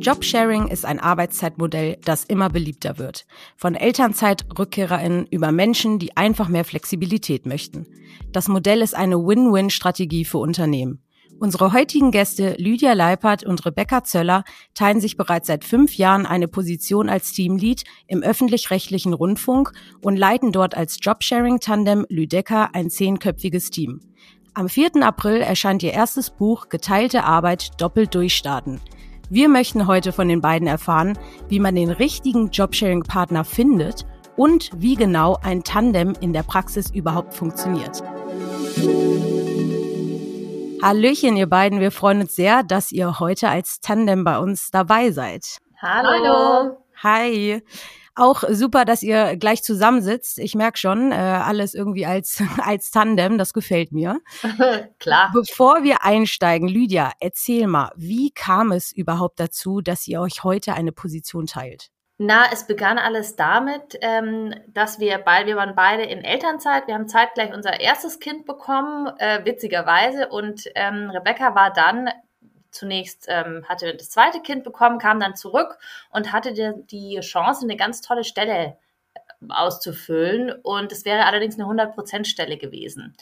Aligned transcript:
Jobsharing 0.00 0.68
ist 0.68 0.86
ein 0.86 0.98
Arbeitszeitmodell, 0.98 1.98
das 2.02 2.24
immer 2.24 2.48
beliebter 2.48 2.96
wird. 2.96 3.26
Von 3.58 3.74
Elternzeitrückkehrerinnen 3.74 5.26
über 5.26 5.52
Menschen, 5.52 5.98
die 5.98 6.16
einfach 6.16 6.48
mehr 6.48 6.64
Flexibilität 6.64 7.44
möchten. 7.44 7.86
Das 8.32 8.48
Modell 8.48 8.80
ist 8.80 8.96
eine 8.96 9.16
Win-Win-Strategie 9.18 10.24
für 10.24 10.38
Unternehmen. 10.38 11.02
Unsere 11.38 11.74
heutigen 11.74 12.12
Gäste 12.12 12.54
Lydia 12.56 12.94
Leipert 12.94 13.44
und 13.44 13.64
Rebecca 13.66 14.02
Zöller 14.02 14.44
teilen 14.72 15.02
sich 15.02 15.18
bereits 15.18 15.48
seit 15.48 15.64
fünf 15.64 15.94
Jahren 15.94 16.24
eine 16.24 16.48
Position 16.48 17.10
als 17.10 17.32
Teamlead 17.32 17.84
im 18.06 18.22
öffentlich-rechtlichen 18.22 19.12
Rundfunk 19.12 19.72
und 20.00 20.16
leiten 20.16 20.50
dort 20.50 20.74
als 20.74 20.96
Jobsharing-Tandem 21.00 22.06
Lüdecker 22.08 22.74
ein 22.74 22.88
zehnköpfiges 22.88 23.68
Team. 23.68 24.00
Am 24.54 24.70
4. 24.70 25.02
April 25.02 25.42
erscheint 25.42 25.82
ihr 25.82 25.92
erstes 25.92 26.30
Buch 26.30 26.70
Geteilte 26.70 27.24
Arbeit 27.24 27.80
doppelt 27.80 28.14
durchstarten. 28.14 28.80
Wir 29.32 29.48
möchten 29.48 29.86
heute 29.86 30.10
von 30.10 30.28
den 30.28 30.40
beiden 30.40 30.66
erfahren, 30.66 31.16
wie 31.48 31.60
man 31.60 31.76
den 31.76 31.90
richtigen 31.90 32.50
Jobsharing-Partner 32.50 33.44
findet 33.44 34.04
und 34.36 34.70
wie 34.74 34.96
genau 34.96 35.38
ein 35.40 35.62
Tandem 35.62 36.14
in 36.20 36.32
der 36.32 36.42
Praxis 36.42 36.90
überhaupt 36.90 37.34
funktioniert. 37.34 38.02
Hallöchen, 40.82 41.36
ihr 41.36 41.48
beiden. 41.48 41.78
Wir 41.78 41.92
freuen 41.92 42.22
uns 42.22 42.34
sehr, 42.34 42.64
dass 42.64 42.90
ihr 42.90 43.20
heute 43.20 43.48
als 43.48 43.78
Tandem 43.80 44.24
bei 44.24 44.36
uns 44.36 44.72
dabei 44.72 45.12
seid. 45.12 45.58
Hallo. 45.80 46.76
Hi. 47.00 47.62
Auch 48.14 48.42
super, 48.50 48.84
dass 48.84 49.02
ihr 49.02 49.36
gleich 49.36 49.62
zusammensitzt. 49.62 50.38
Ich 50.38 50.54
merke 50.54 50.78
schon, 50.78 51.12
äh, 51.12 51.14
alles 51.14 51.74
irgendwie 51.74 52.06
als, 52.06 52.42
als 52.62 52.90
Tandem, 52.90 53.38
das 53.38 53.52
gefällt 53.52 53.92
mir. 53.92 54.20
Klar. 54.98 55.30
Bevor 55.32 55.82
wir 55.82 56.04
einsteigen, 56.04 56.68
Lydia, 56.68 57.12
erzähl 57.20 57.66
mal, 57.66 57.90
wie 57.96 58.30
kam 58.30 58.72
es 58.72 58.92
überhaupt 58.92 59.40
dazu, 59.40 59.80
dass 59.80 60.06
ihr 60.08 60.20
euch 60.20 60.44
heute 60.44 60.74
eine 60.74 60.92
Position 60.92 61.46
teilt? 61.46 61.90
Na, 62.22 62.44
es 62.52 62.66
begann 62.66 62.98
alles 62.98 63.34
damit, 63.34 63.96
ähm, 64.02 64.54
dass 64.68 65.00
wir 65.00 65.16
beide, 65.16 65.46
wir 65.46 65.56
waren 65.56 65.74
beide 65.74 66.02
in 66.02 66.22
Elternzeit. 66.22 66.86
Wir 66.86 66.92
haben 66.92 67.08
zeitgleich 67.08 67.54
unser 67.54 67.80
erstes 67.80 68.20
Kind 68.20 68.44
bekommen, 68.44 69.10
äh, 69.16 69.42
witzigerweise. 69.46 70.28
Und 70.28 70.64
ähm, 70.74 71.08
Rebecca 71.08 71.54
war 71.54 71.72
dann 71.72 72.10
zunächst, 72.70 73.26
ähm, 73.28 73.64
hatte 73.68 73.94
das 73.94 74.10
zweite 74.10 74.40
Kind 74.40 74.64
bekommen, 74.64 74.98
kam 74.98 75.20
dann 75.20 75.36
zurück 75.36 75.78
und 76.10 76.32
hatte 76.32 76.52
die, 76.52 76.72
die 76.90 77.20
Chance, 77.20 77.64
eine 77.64 77.76
ganz 77.76 78.00
tolle 78.00 78.24
Stelle 78.24 78.76
äh, 79.14 79.20
auszufüllen. 79.48 80.52
Und 80.62 80.92
es 80.92 81.04
wäre 81.04 81.26
allerdings 81.26 81.58
eine 81.58 81.68
100%-Stelle 81.68 82.56
gewesen. 82.56 83.16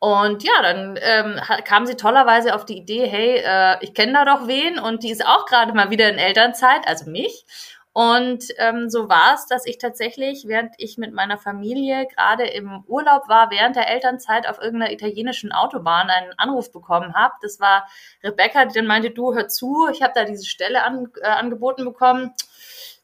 Und 0.00 0.44
ja, 0.44 0.62
dann 0.62 0.96
ähm, 1.02 1.40
kam 1.64 1.84
sie 1.84 1.96
tollerweise 1.96 2.54
auf 2.54 2.64
die 2.64 2.78
Idee, 2.78 3.06
hey, 3.06 3.42
äh, 3.44 3.84
ich 3.84 3.94
kenne 3.94 4.12
da 4.12 4.24
doch 4.24 4.46
wen 4.46 4.78
und 4.78 5.02
die 5.02 5.10
ist 5.10 5.26
auch 5.26 5.46
gerade 5.46 5.72
mal 5.72 5.90
wieder 5.90 6.08
in 6.08 6.18
Elternzeit, 6.18 6.86
also 6.86 7.10
mich. 7.10 7.44
Und 7.92 8.44
ähm, 8.58 8.90
so 8.90 9.08
war 9.08 9.34
es, 9.34 9.46
dass 9.46 9.66
ich 9.66 9.78
tatsächlich, 9.78 10.46
während 10.46 10.74
ich 10.78 10.98
mit 10.98 11.12
meiner 11.12 11.38
Familie 11.38 12.06
gerade 12.06 12.46
im 12.46 12.84
Urlaub 12.86 13.28
war, 13.28 13.50
während 13.50 13.76
der 13.76 13.88
Elternzeit 13.88 14.48
auf 14.48 14.58
irgendeiner 14.60 14.92
italienischen 14.92 15.52
Autobahn 15.52 16.08
einen 16.08 16.32
Anruf 16.36 16.70
bekommen 16.70 17.14
habe. 17.14 17.34
Das 17.42 17.58
war 17.58 17.88
Rebecca, 18.22 18.66
die 18.66 18.74
dann 18.74 18.86
meinte, 18.86 19.10
du 19.10 19.34
hör 19.34 19.48
zu, 19.48 19.88
ich 19.90 20.02
habe 20.02 20.12
da 20.14 20.24
diese 20.24 20.46
Stelle 20.46 20.84
an, 20.84 21.08
äh, 21.22 21.26
angeboten 21.26 21.84
bekommen. 21.84 22.34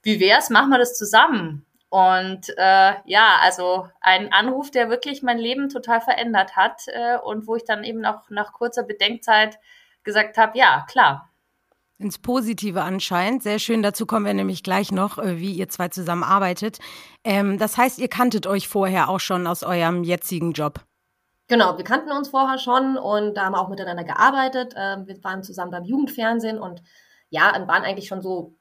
Wie 0.02 0.20
wär's, 0.20 0.50
machen 0.50 0.70
wir 0.70 0.78
das 0.78 0.96
zusammen? 0.96 1.66
Und 1.88 2.48
äh, 2.56 2.94
ja, 3.04 3.36
also 3.40 3.88
ein 4.00 4.32
Anruf, 4.32 4.70
der 4.70 4.90
wirklich 4.90 5.22
mein 5.22 5.38
Leben 5.38 5.68
total 5.68 6.00
verändert 6.00 6.56
hat 6.56 6.82
äh, 6.88 7.18
und 7.18 7.46
wo 7.46 7.54
ich 7.56 7.64
dann 7.64 7.84
eben 7.84 8.04
auch 8.04 8.28
nach 8.30 8.52
kurzer 8.52 8.82
Bedenkzeit 8.82 9.58
gesagt 10.02 10.36
habe, 10.36 10.58
ja, 10.58 10.84
klar, 10.88 11.30
ins 12.04 12.18
Positive 12.18 12.82
anscheinend. 12.82 13.42
Sehr 13.42 13.58
schön, 13.58 13.82
dazu 13.82 14.06
kommen 14.06 14.26
wir 14.26 14.34
nämlich 14.34 14.62
gleich 14.62 14.92
noch, 14.92 15.18
äh, 15.18 15.40
wie 15.40 15.52
ihr 15.52 15.68
zwei 15.68 15.88
zusammenarbeitet. 15.88 16.78
Ähm, 17.24 17.58
das 17.58 17.76
heißt, 17.76 17.98
ihr 17.98 18.08
kanntet 18.08 18.46
euch 18.46 18.68
vorher 18.68 19.08
auch 19.08 19.20
schon 19.20 19.46
aus 19.46 19.64
eurem 19.64 20.04
jetzigen 20.04 20.52
Job. 20.52 20.80
Genau, 21.48 21.76
wir 21.76 21.84
kannten 21.84 22.12
uns 22.12 22.28
vorher 22.28 22.58
schon 22.58 22.96
und 22.96 23.34
da 23.34 23.46
haben 23.46 23.52
wir 23.52 23.60
auch 23.60 23.68
miteinander 23.68 24.04
gearbeitet. 24.04 24.74
Ähm, 24.76 25.06
wir 25.06 25.22
waren 25.24 25.42
zusammen 25.42 25.72
beim 25.72 25.84
Jugendfernsehen 25.84 26.58
und 26.58 26.82
ja, 27.30 27.52
waren 27.66 27.82
eigentlich 27.82 28.06
schon 28.06 28.22
so 28.22 28.54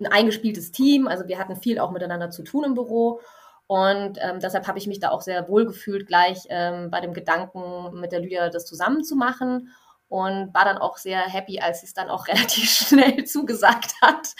ein 0.00 0.06
eingespieltes 0.06 0.72
Team. 0.72 1.06
Also 1.06 1.28
wir 1.28 1.38
hatten 1.38 1.56
viel 1.56 1.78
auch 1.78 1.92
miteinander 1.92 2.30
zu 2.30 2.42
tun 2.42 2.64
im 2.64 2.74
Büro. 2.74 3.20
Und 3.68 4.18
ähm, 4.20 4.40
deshalb 4.40 4.66
habe 4.68 4.78
ich 4.78 4.86
mich 4.86 5.00
da 5.00 5.10
auch 5.10 5.22
sehr 5.22 5.48
wohl 5.48 5.66
gefühlt, 5.66 6.06
gleich 6.06 6.46
ähm, 6.48 6.90
bei 6.90 7.00
dem 7.00 7.14
Gedanken, 7.14 8.00
mit 8.00 8.12
der 8.12 8.20
Lydia 8.20 8.48
das 8.48 8.64
zusammen 8.64 9.02
zu 9.02 9.16
machen 9.16 9.70
und 10.08 10.54
war 10.54 10.64
dann 10.64 10.78
auch 10.78 10.96
sehr 10.98 11.20
happy, 11.22 11.60
als 11.60 11.80
sie 11.80 11.86
es 11.86 11.94
dann 11.94 12.08
auch 12.08 12.26
relativ 12.28 12.70
schnell 12.70 13.24
zugesagt 13.24 13.94
hat, 14.02 14.34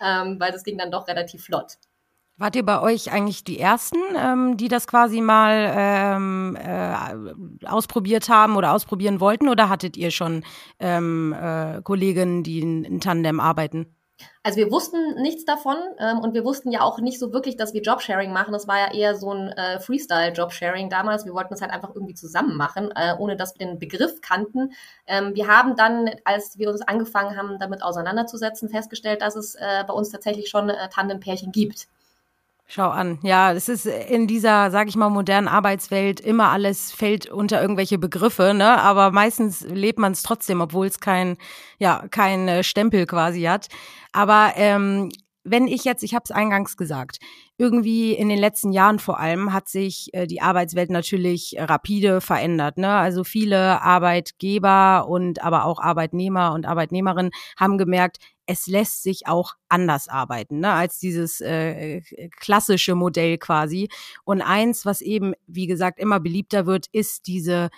ähm, 0.00 0.38
weil 0.40 0.52
das 0.52 0.64
ging 0.64 0.78
dann 0.78 0.90
doch 0.90 1.08
relativ 1.08 1.44
flott. 1.44 1.78
Wart 2.40 2.54
ihr 2.54 2.64
bei 2.64 2.80
euch 2.80 3.10
eigentlich 3.10 3.42
die 3.42 3.58
Ersten, 3.58 3.98
ähm, 4.16 4.56
die 4.56 4.68
das 4.68 4.86
quasi 4.86 5.20
mal 5.20 5.72
ähm, 5.76 6.56
äh, 6.56 7.66
ausprobiert 7.66 8.28
haben 8.28 8.54
oder 8.56 8.72
ausprobieren 8.74 9.18
wollten? 9.18 9.48
Oder 9.48 9.68
hattet 9.68 9.96
ihr 9.96 10.12
schon 10.12 10.44
ähm, 10.78 11.32
äh, 11.32 11.82
Kolleginnen, 11.82 12.44
die 12.44 12.60
in, 12.60 12.84
in 12.84 13.00
Tandem 13.00 13.40
arbeiten? 13.40 13.97
Also 14.42 14.56
wir 14.56 14.70
wussten 14.70 15.20
nichts 15.20 15.44
davon 15.44 15.76
ähm, 15.98 16.18
und 16.18 16.34
wir 16.34 16.44
wussten 16.44 16.70
ja 16.70 16.80
auch 16.80 16.98
nicht 17.00 17.18
so 17.18 17.32
wirklich, 17.32 17.56
dass 17.56 17.74
wir 17.74 17.82
Jobsharing 17.82 18.32
machen. 18.32 18.52
Das 18.52 18.66
war 18.66 18.78
ja 18.78 18.92
eher 18.92 19.14
so 19.14 19.32
ein 19.32 19.48
äh, 19.48 19.80
Freestyle-Jobsharing 19.80 20.90
damals. 20.90 21.24
Wir 21.24 21.34
wollten 21.34 21.54
es 21.54 21.60
halt 21.60 21.72
einfach 21.72 21.94
irgendwie 21.94 22.14
zusammen 22.14 22.56
machen, 22.56 22.90
äh, 22.94 23.14
ohne 23.18 23.36
dass 23.36 23.58
wir 23.58 23.66
den 23.66 23.78
Begriff 23.78 24.20
kannten. 24.20 24.72
Ähm, 25.06 25.34
wir 25.34 25.46
haben 25.48 25.76
dann, 25.76 26.10
als 26.24 26.58
wir 26.58 26.70
uns 26.70 26.82
angefangen 26.82 27.36
haben, 27.36 27.58
damit 27.58 27.82
auseinanderzusetzen, 27.82 28.68
festgestellt, 28.68 29.22
dass 29.22 29.36
es 29.36 29.54
äh, 29.54 29.84
bei 29.86 29.92
uns 29.92 30.10
tatsächlich 30.10 30.48
schon 30.48 30.70
äh, 30.70 30.88
Tandem-Pärchen 30.88 31.52
gibt. 31.52 31.88
Schau 32.70 32.90
an. 32.90 33.18
Ja, 33.22 33.52
es 33.54 33.70
ist 33.70 33.86
in 33.86 34.26
dieser, 34.26 34.70
sag 34.70 34.88
ich 34.88 34.96
mal, 34.96 35.08
modernen 35.08 35.48
Arbeitswelt 35.48 36.20
immer 36.20 36.50
alles 36.50 36.92
fällt 36.92 37.26
unter 37.30 37.62
irgendwelche 37.62 37.96
Begriffe, 37.96 38.52
ne? 38.52 38.78
Aber 38.82 39.10
meistens 39.10 39.62
lebt 39.62 39.98
man 39.98 40.12
es 40.12 40.22
trotzdem, 40.22 40.60
obwohl 40.60 40.86
es 40.86 41.00
kein, 41.00 41.38
ja, 41.78 42.04
kein 42.10 42.46
äh, 42.46 42.62
Stempel 42.62 43.06
quasi 43.06 43.44
hat. 43.44 43.68
Aber 44.12 44.52
ähm, 44.56 45.08
wenn 45.44 45.66
ich 45.66 45.84
jetzt, 45.84 46.02
ich 46.02 46.14
habe 46.14 46.24
es 46.24 46.30
eingangs 46.30 46.76
gesagt, 46.76 47.20
irgendwie 47.56 48.12
in 48.12 48.28
den 48.28 48.38
letzten 48.38 48.72
Jahren 48.72 48.98
vor 48.98 49.18
allem 49.18 49.54
hat 49.54 49.68
sich 49.68 50.10
äh, 50.12 50.26
die 50.26 50.42
Arbeitswelt 50.42 50.90
natürlich 50.90 51.56
rapide 51.58 52.20
verändert. 52.20 52.76
Ne? 52.76 52.90
Also 52.90 53.24
viele 53.24 53.80
Arbeitgeber 53.80 55.08
und 55.08 55.42
aber 55.42 55.64
auch 55.64 55.80
Arbeitnehmer 55.80 56.52
und 56.52 56.66
Arbeitnehmerinnen 56.66 57.32
haben 57.56 57.78
gemerkt, 57.78 58.18
es 58.48 58.66
lässt 58.66 59.02
sich 59.02 59.26
auch 59.26 59.54
anders 59.68 60.08
arbeiten, 60.08 60.60
ne, 60.60 60.72
als 60.72 60.98
dieses 60.98 61.40
äh, 61.40 62.00
klassische 62.40 62.94
Modell 62.94 63.36
quasi. 63.36 63.90
Und 64.24 64.40
eins, 64.40 64.86
was 64.86 65.02
eben, 65.02 65.34
wie 65.46 65.66
gesagt, 65.66 66.00
immer 66.00 66.18
beliebter 66.18 66.64
wird, 66.64 66.86
ist 66.90 67.26
diese 67.26 67.68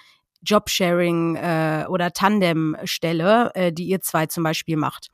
Jobsharing 0.43 1.37
äh, 1.37 1.87
oder 1.89 2.13
Tandem-Stelle, 2.13 3.51
äh, 3.55 3.73
die 3.73 3.85
ihr 3.85 4.01
zwei 4.01 4.27
zum 4.27 4.45
Beispiel 4.45 4.77
macht 4.77 5.09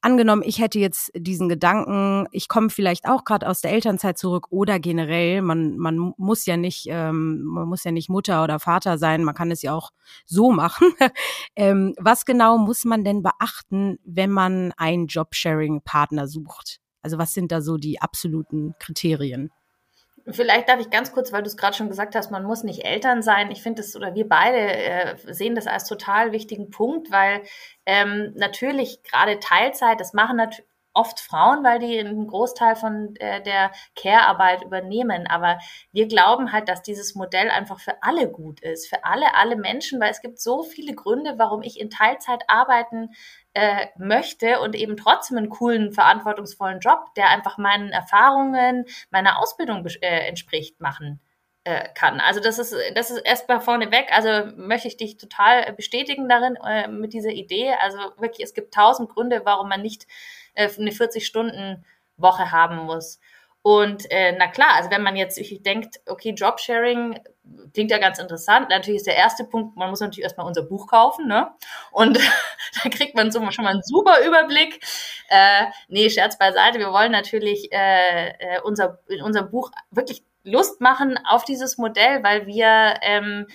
angenommen, 0.00 0.42
ich 0.44 0.60
hätte 0.60 0.78
jetzt 0.78 1.10
diesen 1.14 1.48
Gedanken, 1.48 2.26
ich 2.32 2.48
komme 2.48 2.70
vielleicht 2.70 3.06
auch 3.06 3.24
gerade 3.24 3.48
aus 3.48 3.60
der 3.60 3.72
Elternzeit 3.72 4.18
zurück 4.18 4.46
oder 4.50 4.78
generell, 4.78 5.42
man, 5.42 5.76
man 5.76 6.14
muss 6.16 6.46
ja 6.46 6.56
nicht, 6.56 6.86
ähm, 6.88 7.42
man 7.42 7.68
muss 7.68 7.84
ja 7.84 7.92
nicht 7.92 8.08
Mutter 8.08 8.42
oder 8.44 8.58
Vater 8.58 8.98
sein, 8.98 9.24
man 9.24 9.34
kann 9.34 9.50
es 9.50 9.62
ja 9.62 9.74
auch 9.74 9.90
so 10.24 10.50
machen. 10.52 10.88
ähm, 11.56 11.94
was 11.98 12.24
genau 12.24 12.58
muss 12.58 12.84
man 12.84 13.04
denn 13.04 13.22
beachten, 13.22 13.98
wenn 14.04 14.30
man 14.30 14.72
einen 14.76 15.06
Jobsharing-Partner 15.06 16.26
sucht? 16.26 16.80
Also 17.02 17.18
was 17.18 17.32
sind 17.32 17.52
da 17.52 17.62
so 17.62 17.76
die 17.76 18.00
absoluten 18.00 18.74
Kriterien? 18.78 19.50
Vielleicht 20.32 20.68
darf 20.68 20.80
ich 20.80 20.90
ganz 20.90 21.12
kurz, 21.12 21.32
weil 21.32 21.42
du 21.42 21.48
es 21.48 21.56
gerade 21.56 21.76
schon 21.76 21.88
gesagt 21.88 22.14
hast, 22.14 22.30
man 22.30 22.44
muss 22.44 22.62
nicht 22.62 22.84
Eltern 22.84 23.22
sein. 23.22 23.50
Ich 23.50 23.62
finde 23.62 23.82
das, 23.82 23.96
oder 23.96 24.14
wir 24.14 24.28
beide 24.28 24.58
äh, 24.58 25.16
sehen 25.32 25.54
das 25.54 25.66
als 25.66 25.84
total 25.84 26.32
wichtigen 26.32 26.70
Punkt, 26.70 27.10
weil 27.10 27.42
ähm, 27.86 28.32
natürlich 28.36 29.02
gerade 29.02 29.38
Teilzeit, 29.40 30.00
das 30.00 30.12
machen 30.12 30.36
natürlich 30.36 30.69
oft 30.92 31.20
Frauen, 31.20 31.62
weil 31.62 31.78
die 31.78 31.98
einen 31.98 32.26
Großteil 32.26 32.74
von 32.76 33.14
äh, 33.16 33.42
der 33.42 33.70
Care-Arbeit 33.94 34.64
übernehmen. 34.64 35.26
Aber 35.26 35.58
wir 35.92 36.08
glauben 36.08 36.52
halt, 36.52 36.68
dass 36.68 36.82
dieses 36.82 37.14
Modell 37.14 37.50
einfach 37.50 37.80
für 37.80 38.02
alle 38.02 38.30
gut 38.30 38.60
ist, 38.60 38.88
für 38.88 39.04
alle, 39.04 39.34
alle 39.34 39.56
Menschen, 39.56 40.00
weil 40.00 40.10
es 40.10 40.20
gibt 40.20 40.40
so 40.40 40.62
viele 40.62 40.94
Gründe, 40.94 41.34
warum 41.38 41.62
ich 41.62 41.78
in 41.78 41.90
Teilzeit 41.90 42.42
arbeiten 42.48 43.10
äh, 43.54 43.86
möchte 43.98 44.60
und 44.60 44.74
eben 44.74 44.96
trotzdem 44.96 45.38
einen 45.38 45.48
coolen, 45.48 45.92
verantwortungsvollen 45.92 46.80
Job, 46.80 47.14
der 47.16 47.28
einfach 47.30 47.58
meinen 47.58 47.90
Erfahrungen, 47.90 48.84
meiner 49.10 49.38
Ausbildung 49.40 49.86
äh, 50.00 50.28
entspricht, 50.28 50.80
machen 50.80 51.20
äh, 51.64 51.88
kann. 51.94 52.20
Also 52.20 52.40
das 52.40 52.58
ist, 52.58 52.74
das 52.94 53.10
ist 53.10 53.18
erstmal 53.18 53.60
vorneweg. 53.60 54.08
Also 54.12 54.52
möchte 54.56 54.88
ich 54.88 54.96
dich 54.96 55.16
total 55.18 55.72
bestätigen 55.74 56.28
darin 56.28 56.56
mit 57.00 57.12
dieser 57.12 57.30
Idee. 57.30 57.74
Also 57.80 57.98
wirklich, 58.18 58.44
es 58.44 58.54
gibt 58.54 58.72
tausend 58.74 59.10
Gründe, 59.10 59.42
warum 59.44 59.68
man 59.68 59.82
nicht 59.82 60.06
äh, 60.54 60.68
eine 60.78 60.90
40-Stunden-Woche 60.90 62.50
haben 62.50 62.78
muss. 62.78 63.20
Und 63.62 64.10
äh, 64.10 64.32
na 64.38 64.46
klar, 64.46 64.74
also 64.74 64.90
wenn 64.90 65.02
man 65.02 65.16
jetzt 65.16 65.38
denkt, 65.66 66.00
okay, 66.06 66.30
Jobsharing 66.30 67.18
klingt 67.74 67.90
ja 67.90 67.98
ganz 67.98 68.18
interessant. 68.18 68.68
Natürlich 68.70 68.98
ist 68.98 69.06
der 69.06 69.16
erste 69.16 69.44
Punkt, 69.44 69.76
man 69.76 69.90
muss 69.90 70.00
natürlich 70.00 70.22
erstmal 70.22 70.46
unser 70.46 70.62
Buch 70.62 70.86
kaufen, 70.86 71.26
ne? 71.26 71.50
Und 71.90 72.16
da 72.82 72.88
kriegt 72.88 73.14
man 73.14 73.30
so 73.30 73.38
schon 73.50 73.64
mal 73.64 73.72
einen 73.72 73.82
super 73.82 74.24
Überblick. 74.24 74.80
Äh, 75.28 75.66
nee, 75.88 76.08
Scherz 76.08 76.38
beiseite. 76.38 76.78
Wir 76.78 76.92
wollen 76.92 77.12
natürlich 77.12 77.70
äh, 77.72 78.28
äh, 78.30 78.60
unser, 78.62 79.00
in 79.08 79.22
unserem 79.22 79.50
Buch 79.50 79.70
wirklich 79.90 80.22
Lust 80.42 80.80
machen 80.80 81.18
auf 81.28 81.44
dieses 81.44 81.76
Modell, 81.76 82.22
weil 82.22 82.46
wir 82.46 82.94
ähm, 83.02 83.46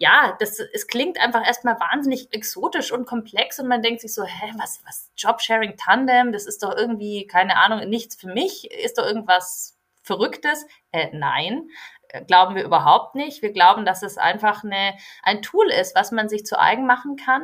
ja, 0.00 0.34
das, 0.40 0.58
es 0.58 0.86
klingt 0.86 1.20
einfach 1.20 1.46
erstmal 1.46 1.78
wahnsinnig 1.78 2.32
exotisch 2.32 2.90
und 2.90 3.04
komplex 3.04 3.60
und 3.60 3.68
man 3.68 3.82
denkt 3.82 4.00
sich 4.00 4.14
so, 4.14 4.24
hä, 4.24 4.52
was, 4.56 4.80
was, 4.86 5.12
Jobsharing 5.14 5.76
Tandem, 5.76 6.32
das 6.32 6.46
ist 6.46 6.62
doch 6.62 6.74
irgendwie, 6.74 7.26
keine 7.26 7.58
Ahnung, 7.58 7.86
nichts 7.86 8.16
für 8.16 8.28
mich, 8.28 8.70
ist 8.70 8.96
doch 8.96 9.04
irgendwas 9.04 9.76
Verrücktes? 10.02 10.66
Äh, 10.90 11.08
nein, 11.12 11.68
äh, 12.08 12.24
glauben 12.24 12.54
wir 12.54 12.64
überhaupt 12.64 13.14
nicht. 13.14 13.42
Wir 13.42 13.52
glauben, 13.52 13.84
dass 13.84 14.02
es 14.02 14.16
einfach 14.16 14.64
eine, 14.64 14.94
ein 15.22 15.42
Tool 15.42 15.70
ist, 15.70 15.94
was 15.94 16.12
man 16.12 16.30
sich 16.30 16.46
zu 16.46 16.58
eigen 16.58 16.86
machen 16.86 17.16
kann. 17.16 17.42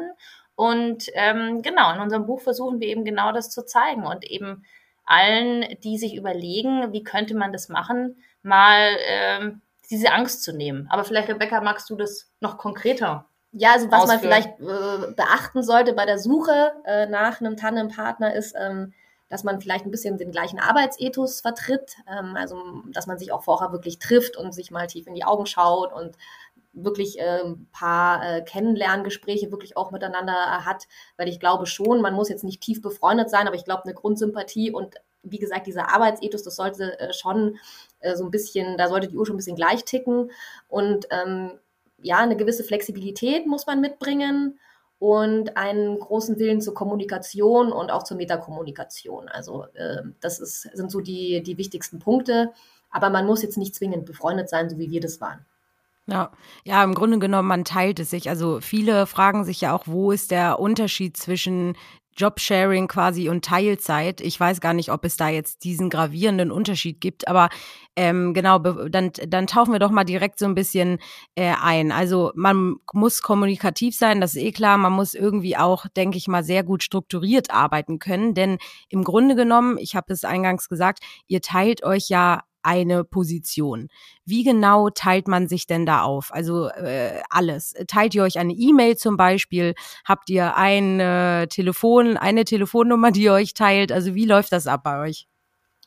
Und 0.55 1.11
ähm, 1.13 1.61
genau, 1.61 1.93
in 1.93 2.01
unserem 2.01 2.25
Buch 2.25 2.41
versuchen 2.41 2.81
wir 2.81 2.89
eben 2.89 3.05
genau 3.05 3.33
das 3.33 3.51
zu 3.51 3.67
zeigen 3.67 4.07
und 4.07 4.25
eben 4.25 4.65
allen, 5.05 5.67
die 5.85 5.99
sich 5.99 6.15
überlegen, 6.15 6.91
wie 6.95 7.05
könnte 7.05 7.37
man 7.37 7.53
das 7.53 7.69
machen, 7.69 8.17
mal 8.43 8.97
ähm, 9.07 9.61
diese 9.91 10.13
Angst 10.13 10.43
zu 10.43 10.53
nehmen. 10.53 10.87
Aber 10.91 11.05
vielleicht, 11.05 11.29
Rebecca, 11.29 11.61
magst 11.61 11.89
du 11.91 11.97
das 11.97 12.31
noch 12.41 12.59
konkreter? 12.59 13.27
Ja, 13.53 13.73
also 13.73 13.91
was 13.91 14.03
ausführen? 14.03 14.09
man 14.09 14.21
vielleicht 14.21 14.61
äh, 14.61 15.13
beachten 15.13 15.63
sollte 15.63 15.95
bei 15.95 16.05
der 16.05 16.19
Suche 16.19 16.73
äh, 16.85 17.07
nach 17.07 17.41
einem 17.41 17.57
Tandempartner 17.57 18.35
ist, 18.35 18.55
ähm, 18.59 18.93
dass 19.29 19.45
man 19.45 19.61
vielleicht 19.61 19.87
ein 19.87 19.91
bisschen 19.91 20.19
den 20.19 20.31
gleichen 20.31 20.61
Arbeitsethos 20.61 21.41
vertritt, 21.41 21.97
ähm, 22.07 22.37
also 22.37 22.83
dass 22.93 23.07
man 23.07 23.19
sich 23.19 23.33
auch 23.33 23.43
vorher 23.43 23.73
wirklich 23.73 23.99
trifft 23.99 24.37
und 24.37 24.53
sich 24.53 24.71
mal 24.71 24.87
tief 24.87 25.07
in 25.07 25.15
die 25.15 25.25
Augen 25.25 25.47
schaut 25.47 25.93
und 25.93 26.17
wirklich 26.77 27.19
äh, 27.19 27.41
ein 27.43 27.69
paar 27.73 28.23
äh, 28.23 28.43
Kennenlerngespräche 28.43 29.51
wirklich 29.51 29.77
auch 29.77 29.91
miteinander 29.91 30.65
hat, 30.65 30.87
weil 31.17 31.29
ich 31.29 31.41
glaube 31.41 31.67
schon, 31.67 32.03
man 32.03 32.15
muss 32.15 32.29
jetzt 32.29 32.45
nicht 32.45 32.61
tief 32.61 32.83
befreundet 32.83 33.31
sein, 33.31 33.47
aber 33.47 33.57
ich 33.57 33.65
glaube, 33.65 33.85
eine 33.85 33.95
Grundsympathie 33.95 34.71
und 34.71 34.97
wie 35.31 35.39
gesagt, 35.39 35.67
dieser 35.67 35.93
Arbeitsethos, 35.93 36.43
das 36.43 36.57
sollte 36.57 36.99
äh, 36.99 37.13
schon 37.13 37.59
äh, 38.01 38.17
so 38.17 38.25
ein 38.25 38.31
bisschen, 38.31 38.77
da 38.77 38.89
sollte 38.89 39.09
die 39.09 39.17
Uhr 39.17 39.27
schon 39.27 39.35
ein 39.35 39.39
bisschen 39.39 39.57
gleich 39.57 39.85
ticken. 39.85 40.31
Und 40.69 41.07
ähm, 41.11 41.53
ja, 42.03 42.19
eine 42.19 42.37
gewisse 42.37 42.65
Flexibilität 42.65 43.47
muss 43.47 43.67
man 43.67 43.81
mitbringen 43.81 44.59
und 44.99 45.57
einen 45.57 45.99
großen 45.99 46.39
Willen 46.39 46.61
zur 46.61 46.75
Kommunikation 46.75 47.73
und 47.73 47.91
auch 47.91 48.03
zur 48.03 48.17
Metakommunikation. 48.17 49.29
Also 49.29 49.65
äh, 49.75 50.03
das 50.21 50.39
ist, 50.39 50.63
sind 50.73 50.91
so 50.91 51.01
die, 51.01 51.43
die 51.43 51.59
wichtigsten 51.59 51.99
Punkte. 51.99 52.53
Aber 52.91 53.11
man 53.11 53.27
muss 53.27 53.43
jetzt 53.43 53.59
nicht 53.59 53.75
zwingend 53.75 54.07
befreundet 54.07 54.49
sein, 54.49 54.71
so 54.71 54.79
wie 54.79 54.91
wir 54.91 55.01
das 55.01 55.21
waren. 55.21 55.45
Ja, 56.07 56.31
ja, 56.65 56.85
im 56.85 56.95
Grunde 56.95 57.19
genommen, 57.19 57.49
man 57.49 57.65
teilt 57.65 57.99
es 57.99 58.11
sich. 58.11 58.29
Also 58.29 58.61
viele 58.61 59.07
fragen 59.07 59.45
sich 59.45 59.61
ja 59.61 59.75
auch, 59.75 59.87
wo 59.87 60.13
ist 60.13 60.31
der 60.31 60.61
Unterschied 60.61 61.17
zwischen 61.17 61.77
Jobsharing 62.17 62.89
quasi 62.89 63.29
und 63.29 63.45
Teilzeit. 63.45 64.21
Ich 64.21 64.39
weiß 64.39 64.61
gar 64.61 64.75
nicht, 64.75 64.91
ob 64.91 65.05
es 65.05 65.17
da 65.17 65.29
jetzt 65.29 65.65
diesen 65.65 65.91
gravierenden 65.91 66.51
Unterschied 66.51 67.01
gibt, 67.01 67.29
aber 67.29 67.49
ähm, 67.97 68.35
genau, 68.35 68.59
dann, 68.59 69.13
dann 69.27 69.47
tauchen 69.47 69.73
wir 69.73 69.79
doch 69.79 69.91
mal 69.91 70.05
direkt 70.05 70.39
so 70.39 70.47
ein 70.47 70.55
bisschen 70.55 70.99
äh, 71.35 71.55
ein. 71.61 71.93
Also 71.93 72.33
man 72.35 72.77
muss 72.93 73.23
kommunikativ 73.23 73.97
sein, 73.97 74.21
das 74.21 74.35
ist 74.35 74.43
eh 74.43 74.53
klar. 74.53 74.77
Man 74.79 74.93
muss 74.93 75.15
irgendwie 75.15 75.57
auch, 75.57 75.87
denke 75.97 76.19
ich 76.19 76.29
mal, 76.29 76.45
sehr 76.45 76.63
gut 76.63 76.83
strukturiert 76.83 77.51
arbeiten 77.51 77.99
können, 77.99 78.35
denn 78.35 78.59
im 78.89 79.05
Grunde 79.05 79.35
genommen, 79.35 79.79
ich 79.79 79.97
habe 79.97 80.13
es 80.13 80.25
eingangs 80.25 80.69
gesagt, 80.69 81.01
ihr 81.27 81.41
teilt 81.41 81.85
euch 81.85 82.09
ja 82.09 82.43
eine 82.67 83.05
Position. 83.05 83.89
Wie 84.25 84.43
genau 84.43 84.91
teilt 84.91 85.29
man 85.29 85.49
sich 85.49 85.67
denn 85.67 85.87
da 85.87 86.03
auf? 86.03 86.35
Also 86.35 86.69
äh, 86.69 87.23
alles. 87.31 87.75
Teilt 87.87 88.15
ihr 88.15 88.25
euch 88.25 88.39
eine 88.39 88.53
E-Mail 88.53 88.97
zum 88.97 89.17
Beispiel? 89.17 89.75
Habt 90.05 90.29
ihr 90.29 90.57
ein 90.57 91.01
äh, 91.01 91.47
Telefon, 91.47 92.17
eine 92.17 92.45
Telefonnummer, 92.45 93.13
die 93.13 93.23
ihr 93.23 93.33
euch 93.33 93.55
teilt? 93.55 93.93
Also 93.93 94.15
wie 94.15 94.27
läuft 94.27 94.53
das 94.53 94.67
ab 94.67 94.83
bei 94.83 95.01
euch? 95.01 95.29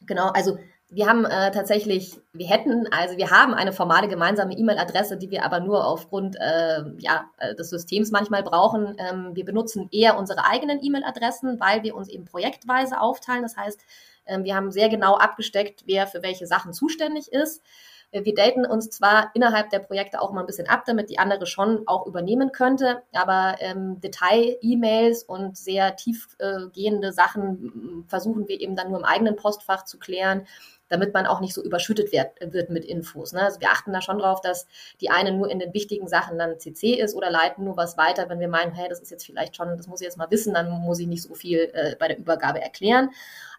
Genau, 0.01 0.29
also 0.29 0.57
wir 0.91 1.05
haben 1.05 1.25
äh, 1.25 1.51
tatsächlich, 1.51 2.19
wir 2.33 2.47
hätten, 2.47 2.87
also 2.91 3.15
wir 3.15 3.29
haben 3.29 3.53
eine 3.53 3.73
formale 3.73 4.07
gemeinsame 4.07 4.57
E-Mail-Adresse, 4.57 5.17
die 5.17 5.29
wir 5.29 5.45
aber 5.45 5.59
nur 5.59 5.85
aufgrund 5.85 6.35
äh, 6.37 6.83
ja, 6.97 7.29
äh, 7.37 7.53
des 7.53 7.69
Systems 7.69 8.09
manchmal 8.09 8.41
brauchen. 8.41 8.95
Ähm, 8.97 9.35
wir 9.35 9.45
benutzen 9.45 9.87
eher 9.91 10.17
unsere 10.17 10.45
eigenen 10.45 10.83
E-Mail-Adressen, 10.83 11.59
weil 11.59 11.83
wir 11.83 11.95
uns 11.95 12.09
eben 12.09 12.25
projektweise 12.25 12.99
aufteilen. 12.99 13.43
Das 13.43 13.55
heißt, 13.55 13.79
wir 14.25 14.55
haben 14.55 14.71
sehr 14.71 14.89
genau 14.89 15.15
abgesteckt, 15.15 15.83
wer 15.85 16.05
für 16.05 16.21
welche 16.21 16.45
Sachen 16.45 16.73
zuständig 16.73 17.31
ist. 17.31 17.63
Äh, 18.11 18.25
wir 18.25 18.33
daten 18.33 18.65
uns 18.65 18.89
zwar 18.89 19.31
innerhalb 19.33 19.69
der 19.69 19.79
Projekte 19.79 20.21
auch 20.21 20.31
mal 20.31 20.41
ein 20.41 20.47
bisschen 20.47 20.67
ab, 20.67 20.83
damit 20.85 21.09
die 21.09 21.19
andere 21.19 21.45
schon 21.45 21.87
auch 21.87 22.05
übernehmen 22.05 22.51
könnte, 22.51 23.03
aber 23.13 23.55
ähm, 23.59 23.99
Detail-E-Mails 24.01 25.23
und 25.23 25.57
sehr 25.57 25.95
tiefgehende 25.95 27.07
äh, 27.09 27.11
Sachen 27.11 28.05
versuchen 28.07 28.47
wir 28.47 28.59
eben 28.59 28.75
dann 28.75 28.89
nur 28.89 28.99
im 28.99 29.05
eigenen 29.05 29.35
Postfach 29.35 29.85
zu 29.85 29.99
klären, 29.99 30.45
damit 30.87 31.13
man 31.13 31.27
auch 31.27 31.39
nicht 31.39 31.53
so 31.53 31.63
überschüttet 31.63 32.11
wird, 32.11 32.29
wird 32.51 32.71
mit 32.71 32.83
Infos. 32.83 33.31
Ne? 33.31 33.43
Also 33.43 33.59
wir 33.59 33.69
achten 33.69 33.93
da 33.93 34.01
schon 34.01 34.17
drauf, 34.17 34.41
dass 34.41 34.65
die 35.01 35.11
eine 35.11 35.31
nur 35.31 35.51
in 35.51 35.59
den 35.59 35.73
wichtigen 35.73 36.07
Sachen 36.07 36.39
dann 36.39 36.59
CC 36.59 36.95
ist 36.95 37.13
oder 37.15 37.29
leiten 37.29 37.63
nur 37.63 37.77
was 37.77 37.95
weiter, 37.95 38.27
wenn 38.27 38.39
wir 38.39 38.47
meinen, 38.47 38.71
hey, 38.71 38.89
das 38.89 38.99
ist 38.99 39.11
jetzt 39.11 39.25
vielleicht 39.25 39.55
schon, 39.55 39.77
das 39.77 39.87
muss 39.87 40.01
ich 40.01 40.05
jetzt 40.05 40.17
mal 40.17 40.31
wissen, 40.31 40.55
dann 40.55 40.69
muss 40.69 40.99
ich 40.99 41.07
nicht 41.07 41.21
so 41.21 41.35
viel 41.35 41.69
äh, 41.73 41.95
bei 41.99 42.07
der 42.07 42.17
Übergabe 42.17 42.59
erklären. 42.59 43.11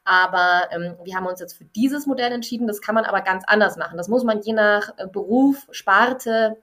Aber 0.04 0.68
ähm, 0.70 0.96
wir 1.04 1.14
haben 1.14 1.26
uns 1.26 1.40
jetzt 1.40 1.56
für 1.56 1.64
dieses 1.64 2.06
Modell 2.06 2.32
entschieden. 2.32 2.66
Das 2.66 2.80
kann 2.80 2.94
man 2.94 3.04
aber 3.04 3.20
ganz 3.20 3.44
anders 3.46 3.76
machen. 3.76 3.96
Das 3.96 4.08
muss 4.08 4.24
man 4.24 4.40
je 4.42 4.52
nach 4.52 4.90
äh, 4.96 5.06
Beruf, 5.06 5.66
Sparte, 5.70 6.56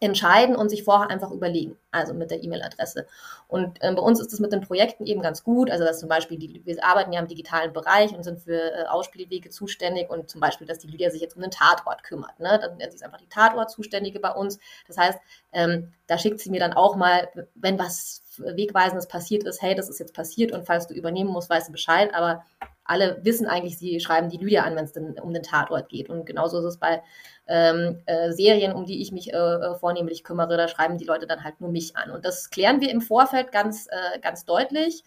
entscheiden 0.00 0.56
und 0.56 0.70
sich 0.70 0.82
vorher 0.82 1.10
einfach 1.10 1.30
überlegen, 1.30 1.76
also 1.90 2.14
mit 2.14 2.30
der 2.30 2.42
E-Mail-Adresse. 2.42 3.06
Und 3.48 3.82
äh, 3.82 3.92
bei 3.92 4.00
uns 4.00 4.18
ist 4.18 4.32
es 4.32 4.40
mit 4.40 4.50
den 4.50 4.62
Projekten 4.62 5.04
eben 5.04 5.20
ganz 5.20 5.44
gut, 5.44 5.70
also 5.70 5.84
dass 5.84 6.00
zum 6.00 6.08
Beispiel, 6.08 6.38
die, 6.38 6.62
wir 6.64 6.84
arbeiten 6.84 7.12
ja 7.12 7.20
im 7.20 7.28
digitalen 7.28 7.74
Bereich 7.74 8.14
und 8.14 8.22
sind 8.22 8.40
für 8.40 8.72
äh, 8.72 8.84
Ausspielwege 8.86 9.50
zuständig 9.50 10.08
und 10.08 10.30
zum 10.30 10.40
Beispiel, 10.40 10.66
dass 10.66 10.78
die 10.78 10.86
Lydia 10.86 11.10
sich 11.10 11.20
jetzt 11.20 11.36
um 11.36 11.42
den 11.42 11.50
Tatort 11.50 12.02
kümmert. 12.02 12.40
Ne? 12.40 12.58
Dann 12.60 12.78
sie 12.78 12.94
ist 12.96 13.04
einfach 13.04 13.20
die 13.20 13.28
Tatort-Zuständige 13.28 14.20
bei 14.20 14.32
uns. 14.32 14.58
Das 14.86 14.96
heißt, 14.96 15.18
ähm, 15.52 15.92
da 16.06 16.16
schickt 16.16 16.40
sie 16.40 16.50
mir 16.50 16.60
dann 16.60 16.72
auch 16.72 16.96
mal, 16.96 17.28
wenn 17.54 17.78
was 17.78 18.22
Wegweisendes 18.40 19.08
passiert 19.08 19.44
ist, 19.44 19.62
hey, 19.62 19.74
das 19.74 19.88
ist 19.88 19.98
jetzt 19.98 20.14
passiert 20.14 20.52
und 20.52 20.66
falls 20.66 20.86
du 20.86 20.94
übernehmen 20.94 21.30
musst, 21.30 21.50
weißt 21.50 21.68
du 21.68 21.72
Bescheid, 21.72 22.14
aber 22.14 22.44
alle 22.90 23.20
wissen 23.22 23.46
eigentlich, 23.46 23.78
sie 23.78 24.00
schreiben 24.00 24.30
die 24.30 24.38
Lydia 24.38 24.64
an, 24.64 24.74
wenn 24.74 24.84
es 24.84 24.96
um 24.96 25.32
den 25.32 25.44
Tatort 25.44 25.88
geht. 25.88 26.10
Und 26.10 26.26
genauso 26.26 26.58
ist 26.58 26.64
es 26.64 26.76
bei 26.76 27.02
ähm, 27.46 28.02
äh, 28.06 28.32
Serien, 28.32 28.72
um 28.72 28.84
die 28.84 29.00
ich 29.00 29.12
mich 29.12 29.32
äh, 29.32 29.36
äh, 29.36 29.74
vornehmlich 29.76 30.24
kümmere, 30.24 30.56
da 30.56 30.66
schreiben 30.66 30.98
die 30.98 31.04
Leute 31.04 31.28
dann 31.28 31.44
halt 31.44 31.60
nur 31.60 31.70
mich 31.70 31.96
an. 31.96 32.10
Und 32.10 32.24
das 32.24 32.50
klären 32.50 32.80
wir 32.80 32.90
im 32.90 33.00
Vorfeld 33.00 33.52
ganz, 33.52 33.86
äh, 33.86 34.18
ganz 34.18 34.44
deutlich. 34.44 35.04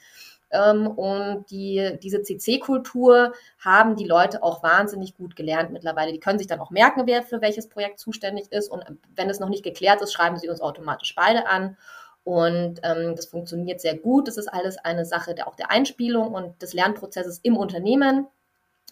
Ähm, 0.53 0.87
und 0.87 1.49
die, 1.49 1.97
diese 2.01 2.21
CC-Kultur 2.21 3.33
haben 3.59 3.97
die 3.97 4.05
Leute 4.05 4.43
auch 4.43 4.63
wahnsinnig 4.63 5.17
gut 5.17 5.35
gelernt 5.35 5.71
mittlerweile. 5.71 6.13
Die 6.13 6.19
können 6.19 6.37
sich 6.37 6.47
dann 6.47 6.61
auch 6.61 6.71
merken, 6.71 7.03
wer 7.05 7.23
für 7.23 7.41
welches 7.41 7.67
Projekt 7.67 7.99
zuständig 7.99 8.51
ist. 8.51 8.69
Und 8.69 8.85
wenn 9.15 9.29
es 9.29 9.41
noch 9.41 9.49
nicht 9.49 9.63
geklärt 9.63 10.01
ist, 10.01 10.13
schreiben 10.13 10.37
sie 10.37 10.47
uns 10.47 10.61
automatisch 10.61 11.15
beide 11.15 11.47
an. 11.47 11.75
Und 12.23 12.79
ähm, 12.83 13.15
das 13.15 13.25
funktioniert 13.25 13.81
sehr 13.81 13.97
gut. 13.97 14.27
Das 14.27 14.37
ist 14.37 14.47
alles 14.47 14.77
eine 14.77 15.05
Sache 15.05 15.35
der, 15.35 15.47
auch 15.47 15.55
der 15.55 15.71
Einspielung 15.71 16.33
und 16.33 16.61
des 16.61 16.73
Lernprozesses 16.73 17.39
im 17.43 17.57
Unternehmen. 17.57 18.27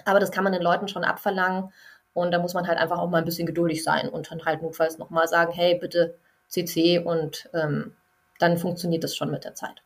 Aber 0.06 0.20
das 0.20 0.32
kann 0.32 0.44
man 0.44 0.54
den 0.54 0.62
Leuten 0.62 0.88
schon 0.88 1.04
abverlangen. 1.04 1.72
Und 2.14 2.32
da 2.32 2.40
muss 2.40 2.54
man 2.54 2.68
halt 2.68 2.78
einfach 2.78 3.00
auch 3.00 3.10
mal 3.10 3.20
ein 3.20 3.26
bisschen 3.26 3.48
geduldig 3.48 3.84
sein 3.84 4.10
und 4.10 4.32
dann 4.32 4.44
halt 4.44 4.62
notfalls 4.62 4.98
nochmal 4.98 5.28
sagen, 5.28 5.54
hey, 5.54 5.76
bitte 5.76 6.16
CC 6.48 7.00
und 7.00 7.50
ähm, 7.54 7.96
dann 8.40 8.58
funktioniert 8.58 9.04
das 9.04 9.16
schon 9.16 9.32
mit 9.32 9.46
der 9.46 9.56
Zeit. 9.56 9.82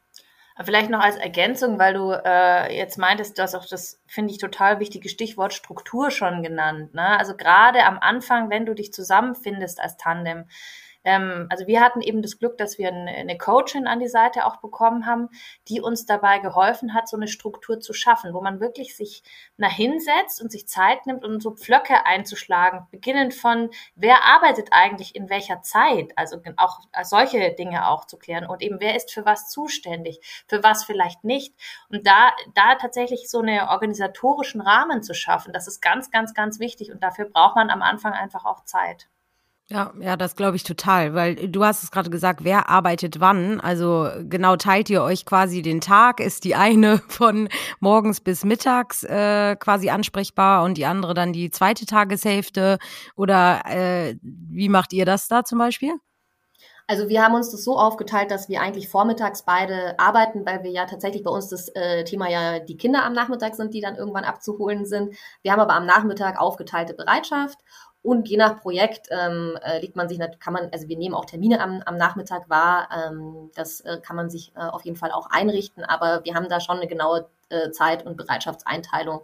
Vielleicht 0.64 0.90
noch 0.90 1.02
als 1.02 1.18
Ergänzung, 1.18 1.78
weil 1.80 1.94
du 1.94 2.12
äh, 2.12 2.75
jetzt 2.75 2.98
meintest, 2.98 3.38
du 3.38 3.42
hast 3.44 3.56
auch 3.56 3.66
das, 3.66 4.00
finde 4.08 4.32
ich, 4.32 4.38
total 4.38 4.80
wichtige 4.80 5.10
Stichwort 5.10 5.54
Struktur 5.54 6.12
schon 6.12 6.44
genannt. 6.44 6.94
Ne? 6.94 7.20
Also 7.20 7.36
gerade 7.36 7.84
am 7.84 8.00
Anfang, 8.00 8.50
wenn 8.50 8.66
du 8.66 8.74
dich 8.74 8.94
zusammenfindest 8.94 9.82
als 9.82 9.98
Tandem, 9.98 10.46
ähm, 11.05 11.47
also 11.50 11.67
wir 11.67 11.81
hatten 11.81 12.01
eben 12.01 12.21
das 12.21 12.39
Glück, 12.39 12.57
dass 12.57 12.77
wir 12.77 12.89
eine, 12.89 13.38
Coachin 13.38 13.88
an 13.88 14.00
die 14.00 14.07
Seite 14.07 14.45
auch 14.45 14.57
bekommen 14.57 15.05
haben, 15.05 15.29
die 15.67 15.79
uns 15.79 16.05
dabei 16.05 16.39
geholfen 16.39 16.93
hat, 16.93 17.07
so 17.07 17.15
eine 17.15 17.27
Struktur 17.27 17.79
zu 17.79 17.93
schaffen, 17.93 18.33
wo 18.33 18.41
man 18.41 18.59
wirklich 18.59 18.95
sich 18.95 19.24
nach 19.57 19.71
hinsetzt 19.71 20.41
und 20.41 20.51
sich 20.51 20.67
Zeit 20.67 21.05
nimmt, 21.05 21.24
um 21.24 21.39
so 21.39 21.51
Pflöcke 21.51 22.05
einzuschlagen, 22.05 22.88
beginnend 22.91 23.33
von, 23.33 23.69
wer 23.95 24.24
arbeitet 24.24 24.69
eigentlich 24.71 25.15
in 25.15 25.29
welcher 25.29 25.62
Zeit, 25.62 26.12
also 26.15 26.38
auch 26.57 26.79
solche 27.03 27.53
Dinge 27.53 27.88
auch 27.88 28.05
zu 28.05 28.17
klären 28.17 28.45
und 28.45 28.62
eben 28.62 28.79
wer 28.79 28.95
ist 28.95 29.13
für 29.13 29.25
was 29.25 29.50
zuständig, 29.50 30.19
für 30.47 30.63
was 30.63 30.83
vielleicht 30.83 31.24
nicht 31.24 31.53
und 31.89 32.07
da, 32.07 32.31
da 32.53 32.75
tatsächlich 32.75 33.29
so 33.29 33.39
eine 33.39 33.69
organisatorischen 33.69 34.62
Rahmen 34.62 35.03
zu 35.03 35.13
schaffen, 35.13 35.53
das 35.53 35.67
ist 35.67 35.81
ganz, 35.81 36.09
ganz, 36.09 36.33
ganz 36.33 36.59
wichtig 36.59 36.91
und 36.91 37.03
dafür 37.03 37.25
braucht 37.25 37.55
man 37.55 37.69
am 37.69 37.81
Anfang 37.81 38.13
einfach 38.13 38.45
auch 38.45 38.65
Zeit. 38.65 39.07
Ja, 39.67 39.93
ja, 40.00 40.15
das 40.15 40.36
glaube 40.36 40.57
ich 40.57 40.63
total, 40.63 41.15
weil 41.15 41.48
du 41.50 41.65
hast 41.65 41.81
es 41.81 41.89
gerade 41.89 42.12
gesagt, 42.12 42.43
wer 42.43 42.69
arbeitet 42.69 43.19
wann? 43.19 43.60
Also 43.60 44.07
genau 44.29 44.57
teilt 44.57 44.91
ihr 44.91 45.01
euch 45.01 45.25
quasi 45.25 45.63
den 45.63 45.81
Tag? 45.81 46.19
Ist 46.19 46.43
die 46.43 46.53
eine 46.53 47.00
von 47.07 47.50
morgens 47.79 48.22
bis 48.22 48.45
mittags 48.45 49.03
äh, 49.03 49.55
quasi 49.55 49.89
ansprechbar 49.89 50.63
und 50.63 50.77
die 50.77 50.86
andere 50.86 51.15
dann 51.15 51.34
die 51.34 51.50
zweite 51.50 51.88
Tageshälfte? 51.88 52.77
Oder 53.15 53.63
äh, 53.65 54.17
wie 54.22 54.69
macht 54.69 54.93
ihr 54.93 55.05
das 55.05 55.27
da 55.27 55.43
zum 55.43 55.57
Beispiel? 55.57 55.95
Also 56.88 57.10
wir 57.10 57.24
haben 57.24 57.34
uns 57.34 57.50
das 57.50 57.63
so 57.63 57.79
aufgeteilt, 57.79 58.29
dass 58.29 58.48
wir 58.48 58.62
eigentlich 58.62 58.89
vormittags 58.89 59.43
beide 59.43 59.98
arbeiten, 59.98 60.45
weil 60.45 60.63
wir 60.63 60.69
ja 60.69 60.86
tatsächlich 60.86 61.24
bei 61.24 61.31
uns 61.31 61.50
das 61.50 61.69
äh, 61.69 62.03
Thema 62.03 62.29
ja 62.29 62.60
die 62.60 62.77
Kinder 62.77 63.03
am 63.03 63.13
Nachmittag 63.13 63.55
sind, 63.55 63.74
die 63.74 63.81
dann 63.81 63.95
irgendwann 63.95 64.24
abzuholen 64.24 64.86
sind. 64.86 65.15
Wir 65.41 65.51
haben 65.51 65.60
aber 65.60 65.74
am 65.74 65.88
Nachmittag 65.88 66.39
aufgeteilte 66.39 66.93
Bereitschaft 66.93 67.57
und 68.05 68.29
je 68.29 68.38
nach 68.38 68.62
Projekt 68.62 69.07
ähm, 69.09 69.57
äh, 69.63 69.79
legt 69.79 69.95
man 69.95 70.07
sich, 70.07 70.19
kann 70.39 70.53
man, 70.53 70.69
also 70.71 70.88
wir 70.88 70.97
nehmen 70.97 71.15
auch 71.15 71.25
Termine 71.25 71.59
am, 71.59 71.81
am 71.85 71.97
Nachmittag 71.97 72.50
wahr. 72.50 72.88
Ähm, 72.95 73.50
das 73.55 73.81
äh, 73.81 74.00
kann 74.00 74.15
man 74.15 74.29
sich 74.29 74.53
äh, 74.55 74.59
auf 74.59 74.85
jeden 74.85 74.95
Fall 74.95 75.12
auch 75.12 75.29
einrichten, 75.31 75.83
aber 75.83 76.24
wir 76.24 76.35
haben 76.35 76.47
da 76.47 76.59
schon 76.59 76.77
eine 76.77 76.88
genaue 76.88 77.27
äh, 77.50 77.71
Zeit- 77.71 78.05
und 78.05 78.15
Bereitschaftseinteilung 78.15 79.21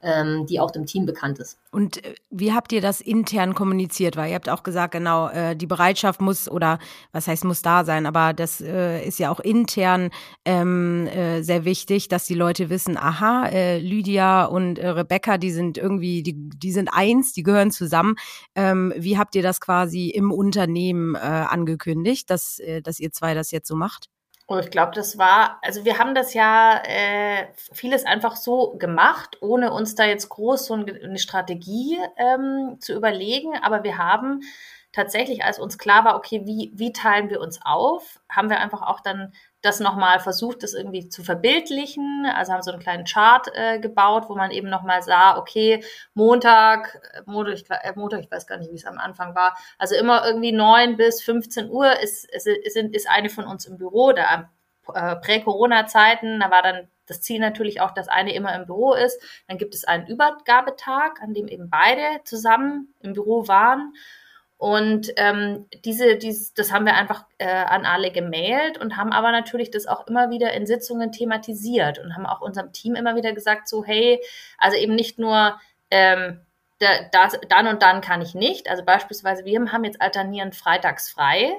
die 0.00 0.60
auch 0.60 0.70
dem 0.70 0.86
Team 0.86 1.06
bekannt 1.06 1.40
ist. 1.40 1.58
Und 1.72 2.04
äh, 2.04 2.14
wie 2.30 2.52
habt 2.52 2.72
ihr 2.72 2.80
das 2.80 3.00
intern 3.00 3.54
kommuniziert? 3.54 4.16
Weil 4.16 4.30
ihr 4.30 4.36
habt 4.36 4.48
auch 4.48 4.62
gesagt, 4.62 4.92
genau, 4.92 5.28
äh, 5.28 5.56
die 5.56 5.66
Bereitschaft 5.66 6.20
muss 6.20 6.48
oder 6.48 6.78
was 7.10 7.26
heißt 7.26 7.44
muss 7.44 7.62
da 7.62 7.84
sein, 7.84 8.06
aber 8.06 8.32
das 8.32 8.60
äh, 8.60 9.04
ist 9.04 9.18
ja 9.18 9.28
auch 9.30 9.40
intern 9.40 10.10
ähm, 10.44 11.08
äh, 11.08 11.42
sehr 11.42 11.64
wichtig, 11.64 12.06
dass 12.06 12.26
die 12.26 12.34
Leute 12.34 12.70
wissen, 12.70 12.96
aha, 12.96 13.46
äh, 13.48 13.78
Lydia 13.80 14.44
und 14.44 14.78
äh, 14.78 14.88
Rebecca, 14.88 15.36
die 15.36 15.50
sind 15.50 15.78
irgendwie, 15.78 16.22
die, 16.22 16.34
die 16.34 16.72
sind 16.72 16.90
eins, 16.92 17.32
die 17.32 17.42
gehören 17.42 17.72
zusammen. 17.72 18.14
Ähm, 18.54 18.94
wie 18.96 19.18
habt 19.18 19.34
ihr 19.34 19.42
das 19.42 19.60
quasi 19.60 20.10
im 20.10 20.30
Unternehmen 20.30 21.16
angekündigt, 21.16 22.30
dass, 22.30 22.60
dass 22.82 23.00
ihr 23.00 23.12
zwei 23.12 23.34
das 23.34 23.50
jetzt 23.50 23.68
so 23.68 23.76
macht? 23.76 24.08
Oh, 24.50 24.56
ich 24.56 24.70
glaube, 24.70 24.92
das 24.94 25.18
war, 25.18 25.58
also 25.60 25.84
wir 25.84 25.98
haben 25.98 26.14
das 26.14 26.32
ja 26.32 26.80
äh, 26.84 27.48
vieles 27.70 28.06
einfach 28.06 28.34
so 28.34 28.76
gemacht, 28.78 29.36
ohne 29.42 29.70
uns 29.74 29.94
da 29.94 30.06
jetzt 30.06 30.30
groß 30.30 30.64
so 30.64 30.74
eine 30.74 31.18
Strategie 31.18 31.98
ähm, 32.16 32.78
zu 32.80 32.94
überlegen. 32.94 33.56
Aber 33.60 33.84
wir 33.84 33.98
haben 33.98 34.40
tatsächlich, 34.98 35.44
als 35.44 35.60
uns 35.60 35.78
klar 35.78 36.04
war, 36.04 36.16
okay, 36.16 36.42
wie, 36.44 36.72
wie 36.74 36.92
teilen 36.92 37.30
wir 37.30 37.40
uns 37.40 37.60
auf, 37.64 38.20
haben 38.28 38.50
wir 38.50 38.58
einfach 38.58 38.82
auch 38.82 38.98
dann 38.98 39.32
das 39.62 39.78
nochmal 39.78 40.18
versucht, 40.18 40.64
das 40.64 40.74
irgendwie 40.74 41.08
zu 41.08 41.22
verbildlichen. 41.22 42.26
Also 42.34 42.52
haben 42.52 42.62
so 42.62 42.72
einen 42.72 42.80
kleinen 42.80 43.04
Chart 43.04 43.46
äh, 43.54 43.78
gebaut, 43.78 44.24
wo 44.28 44.34
man 44.34 44.50
eben 44.50 44.68
nochmal 44.68 45.02
sah, 45.02 45.38
okay, 45.38 45.84
Montag, 46.14 47.00
äh, 47.12 47.22
Montag 47.26 47.54
ich, 47.54 47.70
äh, 47.70 47.92
Montag, 47.94 48.20
ich 48.20 48.30
weiß 48.30 48.48
gar 48.48 48.58
nicht, 48.58 48.72
wie 48.72 48.76
es 48.76 48.86
am 48.86 48.98
Anfang 48.98 49.36
war. 49.36 49.56
Also 49.78 49.94
immer 49.94 50.26
irgendwie 50.26 50.52
neun 50.52 50.96
bis 50.96 51.22
15 51.22 51.70
Uhr 51.70 52.00
ist, 52.00 52.28
ist, 52.32 52.48
ist, 52.48 52.76
ist 52.76 53.08
eine 53.08 53.30
von 53.30 53.46
uns 53.46 53.66
im 53.66 53.78
Büro. 53.78 54.12
Da 54.12 54.50
äh, 54.94 55.16
Prä-Corona-Zeiten, 55.16 56.40
da 56.40 56.50
war 56.50 56.62
dann 56.62 56.88
das 57.06 57.20
Ziel 57.20 57.38
natürlich 57.38 57.80
auch, 57.80 57.92
dass 57.92 58.08
eine 58.08 58.34
immer 58.34 58.54
im 58.56 58.66
Büro 58.66 58.94
ist. 58.94 59.22
Dann 59.46 59.58
gibt 59.58 59.74
es 59.76 59.84
einen 59.84 60.08
Übergabetag, 60.08 61.20
an 61.22 61.34
dem 61.34 61.46
eben 61.46 61.70
beide 61.70 62.22
zusammen 62.24 62.94
im 63.00 63.12
Büro 63.12 63.46
waren. 63.46 63.94
Und 64.58 65.12
ähm, 65.16 65.66
diese, 65.84 66.16
dies, 66.16 66.52
das 66.52 66.72
haben 66.72 66.84
wir 66.84 66.94
einfach 66.94 67.24
äh, 67.38 67.46
an 67.46 67.86
alle 67.86 68.10
gemailt 68.10 68.76
und 68.76 68.96
haben 68.96 69.12
aber 69.12 69.30
natürlich 69.30 69.70
das 69.70 69.86
auch 69.86 70.08
immer 70.08 70.30
wieder 70.30 70.52
in 70.52 70.66
Sitzungen 70.66 71.12
thematisiert 71.12 72.00
und 72.00 72.16
haben 72.16 72.26
auch 72.26 72.40
unserem 72.40 72.72
Team 72.72 72.96
immer 72.96 73.14
wieder 73.14 73.32
gesagt, 73.32 73.68
so 73.68 73.84
hey, 73.84 74.20
also 74.58 74.76
eben 74.76 74.96
nicht 74.96 75.20
nur 75.20 75.60
ähm, 75.92 76.40
da, 76.80 76.88
das, 77.12 77.38
dann 77.48 77.68
und 77.68 77.82
dann 77.82 78.00
kann 78.00 78.20
ich 78.20 78.34
nicht. 78.34 78.68
Also 78.68 78.84
beispielsweise 78.84 79.44
wir 79.44 79.60
haben 79.72 79.84
jetzt 79.84 80.02
alternierend 80.02 80.56
freitags 80.56 81.08
frei 81.08 81.52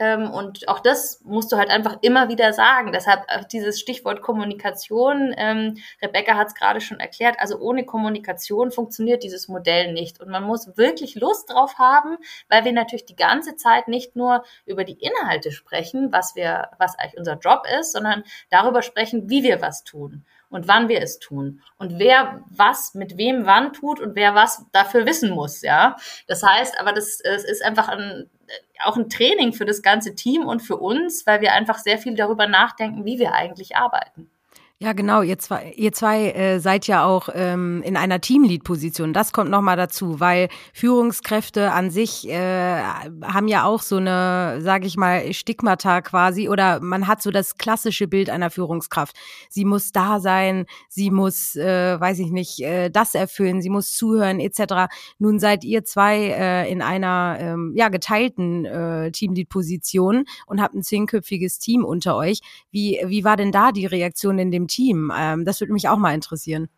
und 0.00 0.66
auch 0.68 0.80
das 0.80 1.20
musst 1.24 1.52
du 1.52 1.56
halt 1.56 1.70
einfach 1.70 1.98
immer 2.02 2.28
wieder 2.28 2.52
sagen. 2.52 2.90
Deshalb 2.92 3.22
auch 3.28 3.44
dieses 3.44 3.78
Stichwort 3.78 4.22
Kommunikation. 4.22 5.32
Ähm, 5.36 5.76
Rebecca 6.02 6.34
hat 6.34 6.48
es 6.48 6.54
gerade 6.54 6.80
schon 6.80 6.98
erklärt. 6.98 7.36
Also 7.38 7.58
ohne 7.58 7.84
Kommunikation 7.86 8.72
funktioniert 8.72 9.22
dieses 9.22 9.46
Modell 9.46 9.92
nicht. 9.92 10.20
Und 10.20 10.30
man 10.30 10.42
muss 10.42 10.76
wirklich 10.76 11.14
Lust 11.14 11.50
drauf 11.50 11.78
haben, 11.78 12.16
weil 12.48 12.64
wir 12.64 12.72
natürlich 12.72 13.06
die 13.06 13.16
ganze 13.16 13.54
Zeit 13.56 13.86
nicht 13.86 14.16
nur 14.16 14.44
über 14.66 14.82
die 14.82 14.98
Inhalte 15.00 15.52
sprechen, 15.52 16.12
was 16.12 16.34
wir, 16.34 16.70
was 16.78 16.98
eigentlich 16.98 17.18
unser 17.18 17.38
Job 17.38 17.62
ist, 17.78 17.92
sondern 17.92 18.24
darüber 18.50 18.82
sprechen, 18.82 19.30
wie 19.30 19.44
wir 19.44 19.60
was 19.60 19.84
tun 19.84 20.24
und 20.50 20.68
wann 20.68 20.88
wir 20.88 21.00
es 21.00 21.18
tun 21.18 21.60
und 21.78 21.98
wer 21.98 22.42
was 22.48 22.94
mit 22.94 23.16
wem 23.16 23.46
wann 23.46 23.72
tut 23.72 24.00
und 24.00 24.14
wer 24.14 24.34
was 24.34 24.64
dafür 24.72 25.06
wissen 25.06 25.30
muss, 25.30 25.62
ja. 25.62 25.96
Das 26.26 26.42
heißt, 26.42 26.78
aber 26.78 26.92
das, 26.92 27.20
es 27.20 27.44
ist 27.44 27.64
einfach 27.64 27.88
ein, 27.88 28.30
auch 28.82 28.96
ein 28.96 29.08
Training 29.08 29.52
für 29.52 29.64
das 29.64 29.82
ganze 29.82 30.14
Team 30.14 30.46
und 30.46 30.60
für 30.60 30.76
uns, 30.76 31.26
weil 31.26 31.40
wir 31.40 31.52
einfach 31.52 31.78
sehr 31.78 31.98
viel 31.98 32.14
darüber 32.14 32.46
nachdenken, 32.46 33.04
wie 33.04 33.18
wir 33.18 33.32
eigentlich 33.34 33.76
arbeiten. 33.76 34.30
Ja, 34.84 34.92
genau. 34.92 35.22
Ihr 35.22 35.38
zwei, 35.38 35.72
ihr 35.78 35.92
zwei 35.92 36.28
äh, 36.32 36.60
seid 36.60 36.86
ja 36.86 37.06
auch 37.06 37.30
ähm, 37.32 37.82
in 37.86 37.96
einer 37.96 38.20
Teamlead-Position. 38.20 39.14
Das 39.14 39.32
kommt 39.32 39.50
nochmal 39.50 39.78
dazu, 39.78 40.20
weil 40.20 40.50
Führungskräfte 40.74 41.72
an 41.72 41.88
sich 41.88 42.28
äh, 42.28 42.82
haben 43.22 43.48
ja 43.48 43.64
auch 43.64 43.80
so 43.80 43.96
eine, 43.96 44.58
sage 44.60 44.86
ich 44.86 44.98
mal, 44.98 45.32
Stigmata 45.32 46.02
quasi 46.02 46.50
oder 46.50 46.80
man 46.80 47.06
hat 47.06 47.22
so 47.22 47.30
das 47.30 47.56
klassische 47.56 48.08
Bild 48.08 48.28
einer 48.28 48.50
Führungskraft. 48.50 49.16
Sie 49.48 49.64
muss 49.64 49.90
da 49.90 50.20
sein, 50.20 50.66
sie 50.90 51.10
muss, 51.10 51.56
äh, 51.56 51.98
weiß 51.98 52.18
ich 52.18 52.30
nicht, 52.30 52.60
äh, 52.60 52.90
das 52.90 53.14
erfüllen, 53.14 53.62
sie 53.62 53.70
muss 53.70 53.96
zuhören 53.96 54.38
etc. 54.38 54.92
Nun 55.18 55.38
seid 55.38 55.64
ihr 55.64 55.84
zwei 55.84 56.26
äh, 56.26 56.70
in 56.70 56.82
einer 56.82 57.38
ähm, 57.40 57.72
ja 57.74 57.88
geteilten 57.88 58.66
äh, 58.66 59.10
Teamlead-Position 59.12 60.26
und 60.46 60.60
habt 60.60 60.74
ein 60.74 60.82
zehnköpfiges 60.82 61.58
Team 61.58 61.86
unter 61.86 62.16
euch. 62.16 62.40
Wie 62.70 63.00
wie 63.06 63.24
war 63.24 63.38
denn 63.38 63.50
da 63.50 63.72
die 63.72 63.86
Reaktion 63.86 64.38
in 64.38 64.50
dem 64.50 64.68
Team? 64.74 65.12
Ähm, 65.16 65.44
das 65.44 65.60
würde 65.60 65.72
mich 65.72 65.88
auch 65.88 65.98
mal 65.98 66.14
interessieren. 66.14 66.68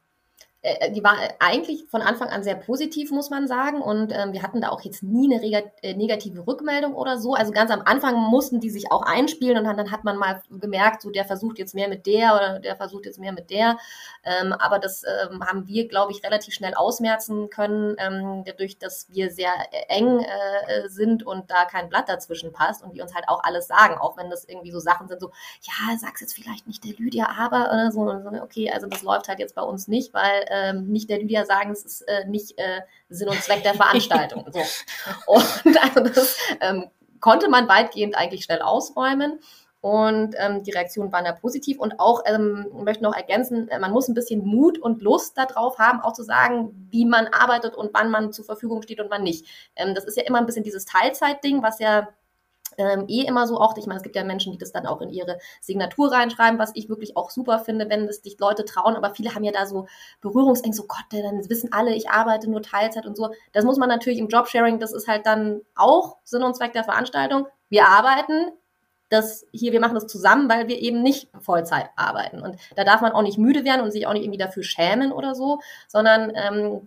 Äh, 0.67 0.91
die 0.91 1.05
war 1.05 1.17
eigentlich 1.39 1.85
von 1.89 2.03
Anfang 2.03 2.29
an 2.29 2.43
sehr 2.43 2.57
positiv, 2.57 3.13
muss 3.13 3.31
man 3.31 3.47
sagen. 3.47 3.81
Und 3.81 4.13
ähm, 4.13 4.33
wir 4.33 4.43
hatten 4.43 4.61
da 4.61 4.71
auch 4.71 4.81
jetzt 4.81 5.03
nie 5.03 5.33
eine 5.33 5.43
äh, 5.83 5.95
negative 5.95 6.47
Rückmeldung 6.47 6.95
oder 6.95 7.19
so. 7.19 7.35
Also 7.35 7.53
ganz 7.53 7.71
am 7.71 7.83
Anfang 7.85 8.17
mussten 8.17 8.59
die 8.61 8.71
sich 8.71 8.91
auch 8.91 9.03
einspielen 9.03 9.59
und 9.59 9.65
dann, 9.65 9.77
dann, 9.77 9.93
hat 9.93 10.03
man 10.03 10.17
mal 10.17 10.43
gemerkt, 10.51 11.03
so 11.03 11.11
der 11.11 11.25
versucht 11.25 11.59
jetzt 11.59 11.75
mehr 11.75 11.89
mit 11.89 12.07
der 12.07 12.35
oder 12.35 12.59
der 12.59 12.75
versucht 12.75 13.07
jetzt 13.07 13.21
mehr 13.21 13.33
mit 13.33 13.51
der. 13.51 13.79
Ähm, 14.25 14.53
aber 14.53 14.81
das 14.81 15.05
ähm, 15.05 15.45
haben 15.47 15.69
wir, 15.69 15.87
glaube 15.87 16.11
ich, 16.11 16.25
relativ 16.25 16.55
schnell 16.55 16.75
ausmerzen 16.75 17.49
können, 17.51 17.95
ähm, 17.99 18.43
dadurch, 18.45 18.79
dass 18.79 19.07
wir 19.11 19.31
sehr 19.31 19.53
eng 19.89 20.19
äh, 20.21 20.89
sind 20.89 21.25
und 21.25 21.51
da 21.51 21.65
kein 21.67 21.89
Blatt 21.89 22.09
dazwischen 22.09 22.53
passt 22.53 22.83
und 22.83 22.95
die 22.95 23.01
uns 23.01 23.15
halt 23.15 23.29
auch 23.29 23.45
alles 23.45 23.69
sagen, 23.69 23.97
auch 23.99 24.17
wenn 24.17 24.31
das 24.31 24.45
irgendwie 24.45 24.73
so 24.73 24.81
Sachen 24.81 25.07
sind, 25.07 25.21
so, 25.21 25.31
ja, 25.63 25.97
sag's 25.97 26.21
jetzt 26.21 26.35
vielleicht 26.35 26.67
nicht 26.67 26.85
der 26.85 26.95
Lydia, 26.99 27.29
aber 27.39 27.71
oder 27.71 27.93
so. 27.93 28.01
Okay, 28.43 28.71
also 28.73 28.89
das 28.89 29.03
läuft 29.03 29.29
halt 29.29 29.39
jetzt 29.39 29.55
bei 29.55 29.63
uns 29.63 29.87
nicht, 29.87 30.13
weil 30.13 30.45
ähm, 30.57 30.89
nicht 30.89 31.11
der 31.11 31.19
Lydia 31.19 31.45
sagen, 31.45 31.71
es 31.71 31.85
ist 31.85 32.03
äh, 32.03 32.27
nicht 32.27 32.59
äh, 32.59 32.81
Sinn 33.09 33.29
und 33.29 33.43
Zweck 33.43 33.63
der 33.63 33.75
Veranstaltung. 33.75 34.47
so. 34.53 34.61
Und 35.27 35.77
also 35.83 36.01
das 36.01 36.37
ähm, 36.61 36.87
konnte 37.21 37.49
man 37.49 37.69
weitgehend 37.69 38.17
eigentlich 38.17 38.45
schnell 38.45 38.63
ausräumen. 38.63 39.41
Und 39.83 40.35
ähm, 40.39 40.65
die 40.65 40.73
Reaktionen 40.73 41.13
waren 41.13 41.25
da 41.25 41.33
positiv. 41.33 41.79
Und 41.79 42.01
auch, 42.01 42.23
ähm, 42.27 42.67
möchte 42.83 43.05
noch 43.05 43.15
ergänzen, 43.15 43.69
äh, 43.69 43.79
man 43.79 43.93
muss 43.93 44.09
ein 44.09 44.15
bisschen 44.15 44.45
Mut 44.45 44.79
und 44.79 45.01
Lust 45.01 45.39
darauf 45.39 45.79
haben, 45.79 46.01
auch 46.01 46.13
zu 46.13 46.25
sagen, 46.25 46.89
wie 46.91 47.05
man 47.05 47.29
arbeitet 47.29 47.77
und 47.77 47.91
wann 47.95 48.11
man 48.11 48.33
zur 48.33 48.45
Verfügung 48.45 48.83
steht 48.83 49.01
und 49.01 49.11
wann 49.11 49.23
nicht. 49.23 49.47
Ähm, 49.77 49.95
das 49.95 50.05
ist 50.05 50.17
ja 50.17 50.25
immer 50.25 50.39
ein 50.39 50.47
bisschen 50.47 50.65
dieses 50.65 50.87
Teilzeitding, 50.87 51.63
was 51.63 51.79
ja 51.79 52.09
ähm, 52.79 53.05
eh 53.09 53.23
immer 53.23 53.47
so 53.47 53.59
auch, 53.59 53.77
ich 53.77 53.87
meine, 53.87 53.99
es 53.99 54.03
gibt 54.03 54.17
ja 54.17 54.25
Menschen, 54.25 54.53
die 54.53 54.59
das 54.59 54.73
dann 54.73 54.87
auch 54.87 55.01
in 55.01 55.11
ihre 55.11 55.39
Signatur 55.61 56.13
reinschreiben, 56.13 56.59
was 56.59 56.73
ich 56.75 56.89
wirklich 56.89 57.17
auch 57.17 57.31
super 57.31 57.59
finde, 57.59 57.89
wenn 57.89 58.07
es 58.09 58.23
dich 58.23 58.39
Leute 58.39 58.65
trauen, 58.65 58.97
aber 58.97 59.15
viele 59.15 59.35
haben 59.35 59.45
ja 59.45 59.53
da 59.53 59.67
so 59.67 59.87
Berührungsängste, 60.21 60.83
so 60.83 60.89
Gott, 60.89 61.05
dann 61.11 61.49
wissen 61.49 61.73
alle, 61.73 61.95
ich 61.95 62.11
arbeite 62.11 62.51
nur 62.51 62.63
Teilzeit 62.63 63.07
und 63.07 63.17
so. 63.17 63.31
Das 63.53 63.65
muss 63.65 63.79
man 63.79 63.89
natürlich 63.89 64.19
im 64.19 64.29
Jobsharing, 64.29 64.79
das 64.79 64.93
ist 64.93 65.09
halt 65.09 65.27
dann 65.27 65.61
auch 65.75 66.19
Sinn 66.25 66.43
und 66.43 66.57
Zweck 66.57 66.73
der 66.73 66.85
Veranstaltung. 66.85 67.47
Wir 67.69 67.87
arbeiten, 67.89 68.53
das 69.09 69.47
hier, 69.53 69.73
wir 69.73 69.81
machen 69.81 69.95
das 69.95 70.07
zusammen, 70.07 70.49
weil 70.49 70.69
wir 70.69 70.79
eben 70.81 71.03
nicht 71.03 71.29
Vollzeit 71.39 71.91
arbeiten. 71.97 72.41
Und 72.41 72.57
da 72.75 72.85
darf 72.85 73.01
man 73.01 73.13
auch 73.13 73.23
nicht 73.23 73.39
müde 73.39 73.65
werden 73.65 73.83
und 73.83 73.93
sich 73.93 74.07
auch 74.07 74.13
nicht 74.13 74.25
irgendwie 74.25 74.39
dafür 74.39 74.63
schämen 74.63 75.13
oder 75.13 75.35
so, 75.35 75.61
sondern 75.87 76.33
ähm, 76.35 76.83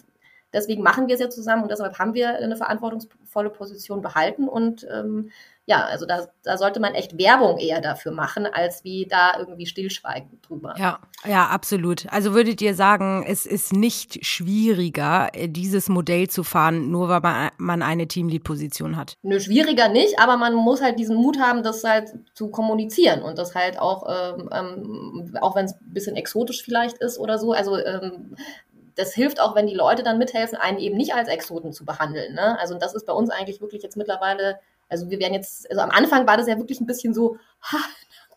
deswegen 0.53 0.83
machen 0.83 1.07
wir 1.07 1.15
es 1.15 1.21
ja 1.21 1.29
zusammen 1.29 1.63
und 1.63 1.71
deshalb 1.71 1.97
haben 1.97 2.13
wir 2.13 2.35
eine 2.35 2.57
verantwortungsvolle 2.57 3.49
Position 3.49 4.01
behalten 4.01 4.47
und 4.47 4.87
ähm, 4.91 5.31
ja, 5.69 5.85
also 5.85 6.07
da, 6.07 6.25
da 6.41 6.57
sollte 6.57 6.79
man 6.79 6.95
echt 6.95 7.19
Werbung 7.19 7.59
eher 7.59 7.79
dafür 7.79 8.11
machen, 8.11 8.47
als 8.47 8.83
wie 8.83 9.05
da 9.07 9.37
irgendwie 9.37 9.67
stillschweigen 9.67 10.41
drüber. 10.41 10.73
Ja, 10.79 10.97
ja, 11.27 11.45
absolut. 11.45 12.11
Also 12.11 12.33
würdet 12.33 12.59
ihr 12.59 12.73
sagen, 12.73 13.23
es 13.27 13.45
ist 13.45 13.71
nicht 13.71 14.25
schwieriger, 14.25 15.29
dieses 15.35 15.87
Modell 15.87 16.27
zu 16.27 16.43
fahren, 16.43 16.89
nur 16.89 17.09
weil 17.09 17.51
man 17.57 17.83
eine 17.83 18.07
Teamlead-Position 18.07 18.97
hat? 18.97 19.13
Nö, 19.21 19.39
schwieriger 19.39 19.89
nicht, 19.89 20.17
aber 20.17 20.37
man 20.37 20.55
muss 20.55 20.81
halt 20.81 20.97
diesen 20.97 21.17
Mut 21.17 21.39
haben, 21.39 21.61
das 21.61 21.83
halt 21.83 22.15
zu 22.33 22.49
kommunizieren 22.49 23.21
und 23.21 23.37
das 23.37 23.53
halt 23.53 23.77
auch, 23.77 24.07
ähm, 24.09 24.49
ähm 24.51 25.37
auch 25.39 25.55
wenn 25.55 25.65
es 25.65 25.73
ein 25.73 25.93
bisschen 25.93 26.15
exotisch 26.15 26.63
vielleicht 26.63 26.97
ist 26.97 27.19
oder 27.19 27.37
so, 27.37 27.51
also 27.51 27.77
ähm, 27.77 28.35
das 28.95 29.13
hilft 29.13 29.39
auch, 29.39 29.53
wenn 29.53 29.67
die 29.67 29.75
Leute 29.75 30.01
dann 30.01 30.17
mithelfen, 30.17 30.57
einen 30.57 30.79
eben 30.79 30.97
nicht 30.97 31.13
als 31.13 31.29
Exoten 31.29 31.73
zu 31.73 31.85
behandeln. 31.85 32.33
Ne? 32.33 32.59
Also 32.59 32.73
das 32.73 32.95
ist 32.95 33.05
bei 33.05 33.13
uns 33.13 33.29
eigentlich 33.29 33.61
wirklich 33.61 33.83
jetzt 33.83 33.97
mittlerweile, 33.97 34.59
also 34.89 35.09
wir 35.09 35.19
werden 35.19 35.33
jetzt, 35.33 35.69
also 35.69 35.81
am 35.81 35.91
Anfang 35.91 36.27
war 36.27 36.37
das 36.37 36.47
ja 36.47 36.57
wirklich 36.57 36.81
ein 36.81 36.87
bisschen 36.87 37.13
so, 37.13 37.37
ha, 37.61 37.77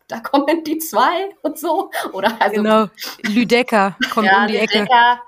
da 0.07 0.19
kommen 0.19 0.63
die 0.63 0.77
zwei 0.77 1.29
und 1.41 1.57
so. 1.57 1.89
Oder 2.11 2.35
also 2.39 2.61
genau, 2.61 2.87
Lüdecker 3.23 3.97
kommt 4.13 4.27
ja, 4.27 4.41
um 4.41 4.47
die 4.47 4.57
Lüdecker, 4.57 4.83
Ecke 4.83 5.21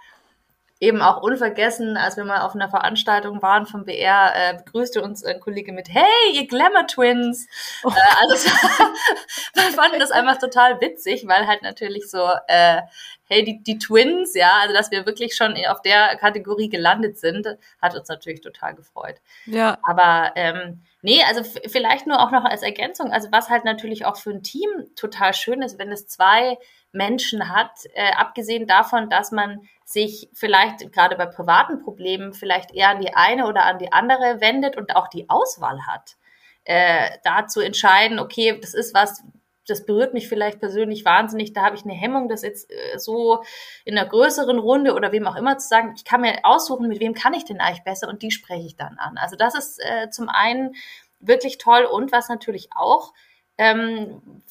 eben 0.80 1.02
auch 1.02 1.22
unvergessen, 1.22 1.96
als 1.96 2.18
wir 2.18 2.26
mal 2.26 2.42
auf 2.42 2.54
einer 2.54 2.70
Veranstaltung 2.70 3.42
waren 3.42 3.66
vom 3.66 3.86
BR, 3.86 4.34
äh, 4.36 4.58
begrüßte 4.58 5.02
uns 5.02 5.24
ein 5.24 5.40
Kollege 5.40 5.72
mit, 5.72 5.88
hey, 5.90 6.34
ihr 6.34 6.48
Glamour 6.48 6.88
Twins. 6.88 7.48
Oh. 7.84 7.90
Äh, 7.90 8.16
also 8.20 8.50
wir 9.54 9.64
fanden 9.72 10.00
das 10.00 10.12
einfach 10.12 10.38
total 10.38 10.82
witzig, 10.82 11.28
weil 11.28 11.48
halt 11.48 11.62
natürlich 11.62 12.10
so, 12.10 12.30
äh, 12.48 12.82
hey, 13.28 13.44
die, 13.44 13.64
die 13.64 13.80
Twins, 13.80 14.36
ja, 14.36 14.52
also 14.62 14.74
dass 14.76 14.92
wir 14.92 15.06
wirklich 15.06 15.36
schon 15.36 15.56
auf 15.68 15.82
der 15.82 16.18
Kategorie 16.18 16.70
gelandet 16.70 17.18
sind, 17.18 17.48
hat 17.82 17.96
uns 17.96 18.10
natürlich 18.10 18.42
total 18.42 18.76
gefreut. 18.76 19.16
Ja. 19.46 19.78
Aber 19.84 20.34
ähm, 20.36 20.84
nee, 21.02 21.22
also 21.26 21.44
vielleicht 21.68 22.06
nur 22.06 22.20
auch 22.22 22.32
noch 22.32 22.44
als 22.44 22.64
Ergänzung, 22.64 23.12
also 23.12 23.30
was 23.32 23.50
halt 23.50 23.64
natürlich 23.64 24.06
auch 24.06 24.18
für 24.18 24.32
ein 24.32 24.44
Team 24.44 24.70
total 24.98 25.34
schön 25.34 25.62
ist, 25.62 25.80
wenn 25.80 25.92
es 25.92 26.08
zwei 26.08 26.58
Menschen 26.96 27.54
hat, 27.54 27.72
äh, 27.94 28.12
abgesehen 28.14 28.68
davon, 28.68 29.10
dass 29.10 29.32
man 29.32 29.68
sich 29.84 30.30
vielleicht 30.34 30.92
gerade 30.92 31.16
bei 31.16 31.26
privaten 31.28 31.84
Problemen 31.84 32.34
vielleicht 32.34 32.74
eher 32.74 32.90
an 32.90 33.02
die 33.02 33.14
eine 33.14 33.48
oder 33.48 33.66
an 33.66 33.78
die 33.78 33.94
andere 33.94 34.42
wendet 34.42 34.78
und 34.78 34.96
auch 34.96 35.08
die 35.08 35.30
Auswahl 35.30 35.86
hat, 35.86 36.16
äh, 36.64 37.10
da 37.24 37.48
zu 37.48 37.62
entscheiden, 37.62 38.18
okay, 38.18 38.58
das 38.60 38.74
ist 38.74 38.96
was, 38.96 39.24
das 39.68 39.86
berührt 39.86 40.14
mich 40.14 40.28
vielleicht 40.28 40.60
persönlich 40.60 41.06
wahnsinnig, 41.06 41.54
da 41.54 41.64
habe 41.64 41.76
ich 41.76 41.84
eine 41.84 41.94
Hemmung, 41.94 42.30
das 42.30 42.42
jetzt 42.42 42.72
äh, 42.72 42.98
so 42.98 43.44
in 43.84 43.98
einer 43.98 44.08
größeren 44.08 44.58
Runde 44.58 44.96
oder 44.96 45.12
wem 45.12 45.28
auch 45.28 45.36
immer 45.36 45.58
zu 45.58 45.68
sagen, 45.68 45.94
ich 45.96 46.06
kann 46.06 46.22
mir 46.22 46.40
aussuchen, 46.44 46.88
mit 46.88 47.00
wem 47.00 47.14
kann 47.14 47.34
ich 47.34 47.46
denn 47.46 47.60
eigentlich 47.60 47.84
besser 47.84 48.08
und 48.08 48.22
die 48.22 48.32
spreche 48.32 48.66
ich 48.66 48.76
dann 48.76 48.98
an. 48.98 49.18
Also 49.18 49.36
das 49.36 49.54
ist 49.54 49.80
äh, 49.84 50.10
zum 50.10 50.30
einen 50.30 50.76
wirklich 51.20 51.58
toll 51.58 51.84
und 51.84 52.12
was 52.12 52.30
natürlich 52.30 52.70
auch 52.74 53.14
ähm, 53.58 54.42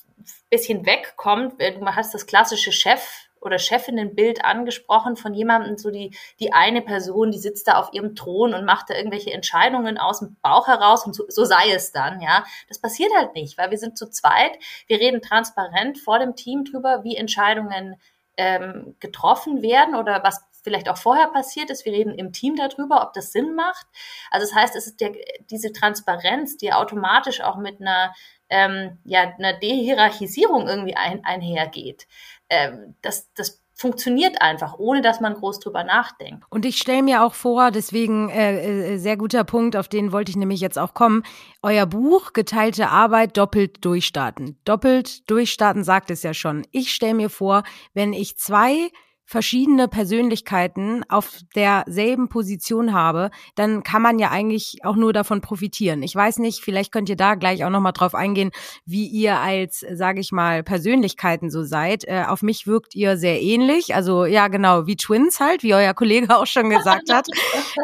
bisschen 0.54 0.86
wegkommt, 0.86 1.60
äh, 1.60 1.72
du 1.72 1.84
hast 1.84 2.14
das 2.14 2.26
klassische 2.26 2.70
Chef 2.70 3.04
oder 3.40 3.58
Chefinnenbild 3.58 4.44
angesprochen 4.44 5.16
von 5.16 5.34
jemandem, 5.34 5.76
so 5.76 5.90
die, 5.90 6.16
die 6.40 6.52
eine 6.52 6.80
Person, 6.80 7.30
die 7.30 7.38
sitzt 7.38 7.68
da 7.68 7.74
auf 7.74 7.92
ihrem 7.92 8.14
Thron 8.14 8.54
und 8.54 8.64
macht 8.64 8.88
da 8.88 8.94
irgendwelche 8.94 9.32
Entscheidungen 9.32 9.98
aus 9.98 10.20
dem 10.20 10.36
Bauch 10.40 10.66
heraus 10.66 11.04
und 11.04 11.14
so, 11.14 11.24
so 11.28 11.44
sei 11.44 11.70
es 11.74 11.92
dann, 11.92 12.20
ja. 12.20 12.44
Das 12.68 12.78
passiert 12.78 13.10
halt 13.16 13.34
nicht, 13.34 13.58
weil 13.58 13.70
wir 13.70 13.78
sind 13.78 13.98
zu 13.98 14.08
zweit, 14.08 14.52
wir 14.86 14.98
reden 14.98 15.20
transparent 15.20 15.98
vor 15.98 16.18
dem 16.18 16.36
Team 16.36 16.64
drüber, 16.64 17.04
wie 17.04 17.16
Entscheidungen 17.16 18.00
ähm, 18.36 18.96
getroffen 19.00 19.60
werden 19.60 19.94
oder 19.94 20.22
was 20.22 20.42
vielleicht 20.64 20.88
auch 20.88 20.98
vorher 20.98 21.28
passiert 21.28 21.70
ist. 21.70 21.84
Wir 21.84 21.92
reden 21.92 22.14
im 22.14 22.32
Team 22.32 22.56
darüber, 22.56 23.02
ob 23.02 23.12
das 23.12 23.30
Sinn 23.30 23.54
macht. 23.54 23.86
Also 24.30 24.46
das 24.46 24.56
heißt, 24.56 24.74
es 24.74 24.88
ist 24.88 25.00
der, 25.00 25.12
diese 25.50 25.72
Transparenz, 25.72 26.56
die 26.56 26.72
automatisch 26.72 27.40
auch 27.40 27.56
mit 27.56 27.80
einer 27.80 28.12
ähm, 28.50 28.98
ja, 29.04 29.34
einer 29.38 29.54
Dehierarchisierung 29.54 30.68
irgendwie 30.68 30.96
ein, 30.96 31.24
einhergeht. 31.24 32.06
Ähm, 32.48 32.94
das, 33.02 33.32
das 33.34 33.62
funktioniert 33.74 34.40
einfach, 34.40 34.78
ohne 34.78 35.02
dass 35.02 35.20
man 35.20 35.34
groß 35.34 35.58
drüber 35.58 35.82
nachdenkt. 35.82 36.44
Und 36.48 36.64
ich 36.64 36.78
stelle 36.78 37.02
mir 37.02 37.24
auch 37.24 37.34
vor, 37.34 37.72
deswegen 37.72 38.30
äh, 38.30 38.92
äh, 38.94 38.98
sehr 38.98 39.16
guter 39.16 39.42
Punkt, 39.42 39.76
auf 39.76 39.88
den 39.88 40.12
wollte 40.12 40.30
ich 40.30 40.36
nämlich 40.36 40.60
jetzt 40.60 40.78
auch 40.78 40.94
kommen. 40.94 41.24
Euer 41.62 41.86
Buch 41.86 42.32
Geteilte 42.32 42.88
Arbeit 42.88 43.36
doppelt 43.36 43.84
durchstarten. 43.84 44.58
Doppelt 44.64 45.28
durchstarten 45.28 45.82
sagt 45.82 46.10
es 46.10 46.22
ja 46.22 46.34
schon. 46.34 46.64
Ich 46.70 46.92
stelle 46.92 47.14
mir 47.14 47.30
vor, 47.30 47.64
wenn 47.94 48.12
ich 48.12 48.38
zwei 48.38 48.90
verschiedene 49.26 49.88
Persönlichkeiten 49.88 51.02
auf 51.08 51.40
derselben 51.54 52.28
Position 52.28 52.92
habe, 52.92 53.30
dann 53.54 53.82
kann 53.82 54.02
man 54.02 54.18
ja 54.18 54.30
eigentlich 54.30 54.78
auch 54.82 54.96
nur 54.96 55.12
davon 55.12 55.40
profitieren. 55.40 56.02
Ich 56.02 56.14
weiß 56.14 56.38
nicht, 56.38 56.60
vielleicht 56.60 56.92
könnt 56.92 57.08
ihr 57.08 57.16
da 57.16 57.34
gleich 57.34 57.64
auch 57.64 57.70
nochmal 57.70 57.92
drauf 57.92 58.14
eingehen, 58.14 58.50
wie 58.84 59.06
ihr 59.06 59.38
als, 59.38 59.84
sage 59.92 60.20
ich 60.20 60.30
mal, 60.30 60.62
Persönlichkeiten 60.62 61.50
so 61.50 61.64
seid. 61.64 62.04
Äh, 62.04 62.24
auf 62.28 62.42
mich 62.42 62.66
wirkt 62.66 62.94
ihr 62.94 63.16
sehr 63.16 63.40
ähnlich, 63.40 63.94
also 63.94 64.26
ja 64.26 64.48
genau, 64.48 64.86
wie 64.86 64.96
Twins 64.96 65.40
halt, 65.40 65.62
wie 65.62 65.74
euer 65.74 65.94
Kollege 65.94 66.28
auch 66.36 66.46
schon 66.46 66.68
gesagt 66.68 67.12
hat. 67.12 67.26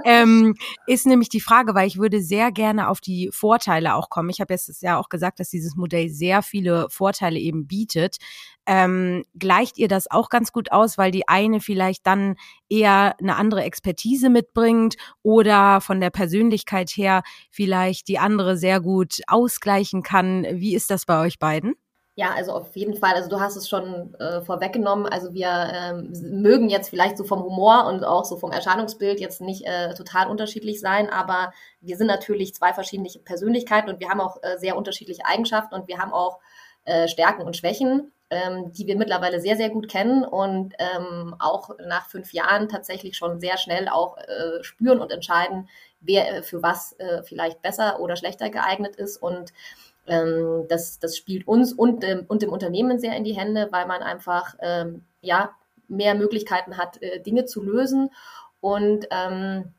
ähm, 0.05 0.55
ist 0.87 1.07
nämlich 1.07 1.31
die 1.31 1.41
Frage, 1.41 1.75
weil 1.75 1.87
ich 1.87 1.99
würde 1.99 2.21
sehr 2.21 2.53
gerne 2.53 2.89
auf 2.89 3.01
die 3.01 3.31
Vorteile 3.33 3.95
auch 3.95 4.11
kommen. 4.11 4.31
Ich 4.31 4.41
habe 4.41 4.53
jetzt 4.53 4.83
ja 4.83 4.99
auch 4.99 5.09
gesagt, 5.09 5.41
dass 5.41 5.49
dieses 5.49 5.75
Modell 5.75 6.11
sehr 6.11 6.43
viele 6.43 6.89
Vorteile 6.91 7.39
eben 7.39 7.67
bietet 7.67 8.19
ähm, 8.71 9.25
gleicht 9.37 9.79
ihr 9.79 9.89
das 9.89 10.09
auch 10.11 10.29
ganz 10.29 10.53
gut 10.53 10.71
aus, 10.71 10.97
weil 10.97 11.11
die 11.11 11.27
eine 11.31 11.61
vielleicht 11.61 12.07
dann 12.07 12.37
eher 12.69 13.15
eine 13.19 13.37
andere 13.37 13.63
Expertise 13.63 14.29
mitbringt 14.29 14.97
oder 15.23 15.81
von 15.81 16.01
der 16.01 16.11
Persönlichkeit 16.11 16.91
her 16.91 17.23
vielleicht 17.51 18.09
die 18.09 18.19
andere 18.19 18.57
sehr 18.57 18.81
gut 18.81 19.21
ausgleichen 19.27 20.03
kann. 20.03 20.47
Wie 20.51 20.75
ist 20.75 20.91
das 20.91 21.07
bei 21.07 21.21
euch 21.21 21.39
beiden? 21.39 21.75
Ja, 22.21 22.35
also 22.35 22.53
auf 22.53 22.77
jeden 22.77 22.95
Fall. 22.95 23.15
Also 23.15 23.31
du 23.31 23.41
hast 23.41 23.57
es 23.57 23.67
schon 23.67 24.15
äh, 24.17 24.43
vorweggenommen. 24.43 25.07
Also 25.07 25.33
wir 25.33 25.49
ähm, 25.73 26.13
mögen 26.43 26.69
jetzt 26.69 26.91
vielleicht 26.91 27.17
so 27.17 27.25
vom 27.25 27.43
Humor 27.43 27.87
und 27.87 28.05
auch 28.05 28.27
so 28.27 28.37
vom 28.37 28.53
Erscheinungsbild 28.53 29.21
jetzt 29.21 29.41
nicht 29.41 29.65
äh, 29.65 29.95
total 29.95 30.29
unterschiedlich 30.29 30.81
sein, 30.81 31.09
aber 31.09 31.53
wir 31.81 31.97
sind 31.97 32.09
natürlich 32.09 32.55
zwei 32.55 32.75
verschiedene 32.75 33.09
Persönlichkeiten 33.25 33.89
und 33.89 34.01
wir 34.01 34.11
haben 34.11 34.21
auch 34.21 34.37
äh, 34.43 34.59
sehr 34.59 34.77
unterschiedliche 34.77 35.25
Eigenschaften 35.25 35.75
und 35.75 35.89
wir 35.89 35.97
haben 35.97 36.13
auch 36.13 36.41
äh, 36.85 37.09
Stärken 37.09 37.43
und 37.43 37.57
Schwächen 37.57 38.13
ähm, 38.31 38.73
die 38.73 38.87
wir 38.87 38.97
mittlerweile 38.97 39.41
sehr, 39.41 39.57
sehr 39.57 39.71
gut 39.71 39.89
kennen 39.89 40.25
und 40.25 40.75
ähm, 40.79 41.35
auch 41.41 41.71
nach 41.87 42.07
fünf 42.07 42.33
Jahren 42.33 42.69
tatsächlich 42.69 43.17
schon 43.17 43.41
sehr 43.41 43.59
schnell 43.59 43.89
auch 43.89 44.17
äh, 44.19 44.63
spüren 44.63 45.01
und 45.01 45.11
entscheiden, 45.11 45.69
wer 46.01 46.37
äh, 46.37 46.43
für 46.43 46.63
was 46.63 46.93
äh, 47.01 47.23
vielleicht 47.25 47.61
besser 47.61 47.99
oder 48.01 48.17
schlechter 48.17 48.49
geeignet 48.49 48.97
ist. 48.97 49.17
Und 49.17 49.53
ähm, 50.07 50.67
das, 50.69 51.01
das 51.01 51.17
spielt 51.17 51.47
uns 51.49 51.73
und, 51.73 52.05
ähm, 52.05 52.25
und 52.29 52.43
dem 52.43 52.53
Unternehmen 52.53 53.01
sehr 53.01 53.17
in 53.17 53.25
die 53.25 53.37
Hände, 53.37 53.69
weil 53.73 53.87
man 53.87 54.03
einfach 54.03 54.55
ähm, 54.61 55.05
ja, 55.21 55.51
mehr 55.89 56.15
Möglichkeiten 56.15 56.77
hat, 56.77 57.03
äh, 57.03 57.21
Dinge 57.21 57.47
zu 57.47 57.63
lösen. 57.63 58.11
Und 58.61 59.09
ähm, 59.11 59.73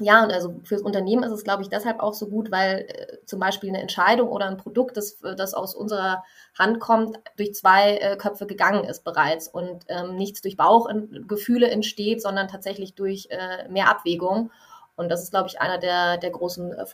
ja, 0.00 0.24
und 0.24 0.32
also 0.32 0.60
fürs 0.64 0.82
Unternehmen 0.82 1.22
ist 1.22 1.30
es, 1.30 1.44
glaube 1.44 1.62
ich, 1.62 1.68
deshalb 1.68 2.00
auch 2.00 2.14
so 2.14 2.26
gut, 2.28 2.50
weil 2.50 2.86
äh, 2.88 3.24
zum 3.26 3.38
Beispiel 3.38 3.68
eine 3.68 3.80
Entscheidung 3.80 4.28
oder 4.28 4.46
ein 4.46 4.56
Produkt, 4.56 4.96
das, 4.96 5.20
das 5.20 5.54
aus 5.54 5.74
unserer 5.74 6.24
Hand 6.58 6.80
kommt, 6.80 7.18
durch 7.36 7.54
zwei 7.54 7.98
äh, 7.98 8.16
Köpfe 8.16 8.46
gegangen 8.46 8.84
ist 8.84 9.04
bereits 9.04 9.46
und 9.46 9.84
ähm, 9.88 10.16
nichts 10.16 10.42
durch 10.42 10.56
Bauchgefühle 10.56 11.68
entsteht, 11.70 12.22
sondern 12.22 12.48
tatsächlich 12.48 12.94
durch 12.94 13.28
äh, 13.30 13.68
mehr 13.68 13.88
Abwägung. 13.88 14.50
Und 14.96 15.10
das 15.10 15.22
ist, 15.22 15.30
glaube 15.30 15.48
ich, 15.48 15.60
einer 15.60 15.78
der, 15.78 16.18
der 16.18 16.30
großen 16.30 16.72
äh, 16.72 16.86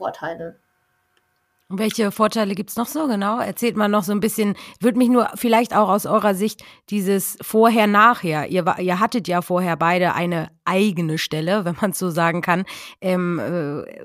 Vorteile. 1.71 1.79
Welche 1.79 2.11
Vorteile 2.11 2.55
gibt's 2.55 2.77
noch 2.77 2.87
so 2.87 3.07
genau? 3.07 3.39
Erzählt 3.39 3.77
mal 3.77 3.89
noch 3.89 4.03
so 4.03 4.13
ein 4.13 4.21
bisschen, 4.21 4.57
würde 4.81 4.99
mich 4.99 5.09
nur 5.09 5.31
vielleicht 5.37 5.75
auch 5.75 5.89
aus 5.89 6.07
eurer 6.07 6.35
Sicht 6.35 6.63
dieses 6.91 7.39
Vorher-Nachher, 7.41 8.49
ihr, 8.49 8.65
ihr 8.79 9.01
hattet 9.01 9.29
ja 9.29 9.43
vorher 9.43 9.77
beide 9.77 10.15
eine 10.15 10.51
eigene 10.65 11.19
Stelle, 11.19 11.65
wenn 11.65 11.77
man 11.81 11.93
so 11.93 12.11
sagen 12.11 12.43
kann. 12.43 12.65
Ähm, 13.01 13.39
äh, 13.39 14.05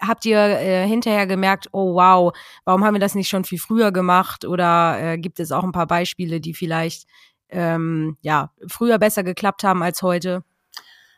habt 0.00 0.26
ihr 0.26 0.38
äh, 0.38 0.86
hinterher 0.86 1.26
gemerkt, 1.26 1.68
oh 1.72 1.94
wow, 1.94 2.36
warum 2.64 2.84
haben 2.84 2.94
wir 2.94 3.00
das 3.00 3.14
nicht 3.14 3.28
schon 3.28 3.44
viel 3.44 3.58
früher 3.58 3.92
gemacht? 3.92 4.44
Oder 4.44 4.98
äh, 5.00 5.18
gibt 5.18 5.40
es 5.40 5.52
auch 5.52 5.64
ein 5.64 5.72
paar 5.72 5.86
Beispiele, 5.86 6.40
die 6.40 6.54
vielleicht 6.54 7.06
ähm, 7.48 8.18
ja 8.20 8.50
früher 8.68 8.98
besser 8.98 9.24
geklappt 9.24 9.64
haben 9.64 9.82
als 9.82 10.02
heute? 10.02 10.44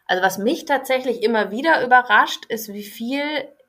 Also 0.06 0.22
was 0.22 0.38
mich 0.38 0.66
tatsächlich 0.66 1.24
immer 1.24 1.50
wieder 1.50 1.84
überrascht, 1.84 2.44
ist, 2.46 2.72
wie 2.72 2.84
viel 2.84 3.24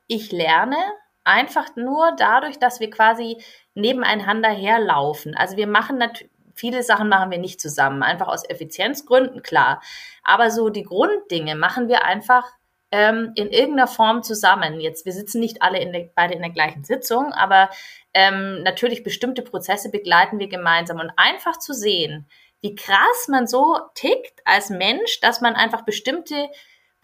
ich 0.06 0.30
lerne 0.30 0.76
einfach 1.24 1.76
nur 1.76 2.12
dadurch, 2.16 2.58
dass 2.58 2.80
wir 2.80 2.90
quasi 2.90 3.42
nebeneinander 3.74 4.50
herlaufen. 4.50 5.34
Also 5.36 5.56
wir 5.56 5.66
machen 5.66 5.98
natürlich, 5.98 6.32
viele 6.54 6.82
Sachen 6.82 7.08
machen 7.08 7.30
wir 7.30 7.38
nicht 7.38 7.60
zusammen, 7.60 8.02
einfach 8.02 8.28
aus 8.28 8.48
Effizienzgründen, 8.48 9.42
klar. 9.42 9.80
Aber 10.24 10.50
so 10.50 10.70
die 10.70 10.82
Grunddinge 10.82 11.54
machen 11.54 11.88
wir 11.88 12.04
einfach 12.04 12.44
ähm, 12.90 13.32
in 13.34 13.48
irgendeiner 13.48 13.86
Form 13.86 14.22
zusammen. 14.22 14.80
Jetzt, 14.80 15.04
wir 15.04 15.12
sitzen 15.12 15.40
nicht 15.40 15.62
alle 15.62 15.78
in 15.78 15.92
der, 15.92 16.10
beide 16.14 16.34
in 16.34 16.42
der 16.42 16.50
gleichen 16.50 16.84
Sitzung, 16.84 17.32
aber 17.32 17.70
ähm, 18.14 18.62
natürlich 18.62 19.02
bestimmte 19.02 19.42
Prozesse 19.42 19.90
begleiten 19.90 20.38
wir 20.38 20.48
gemeinsam. 20.48 20.98
Und 20.98 21.12
einfach 21.16 21.58
zu 21.58 21.74
sehen, 21.74 22.26
wie 22.60 22.74
krass 22.74 23.28
man 23.28 23.46
so 23.46 23.78
tickt 23.94 24.40
als 24.44 24.70
Mensch, 24.70 25.20
dass 25.20 25.40
man 25.40 25.54
einfach 25.54 25.82
bestimmte 25.82 26.48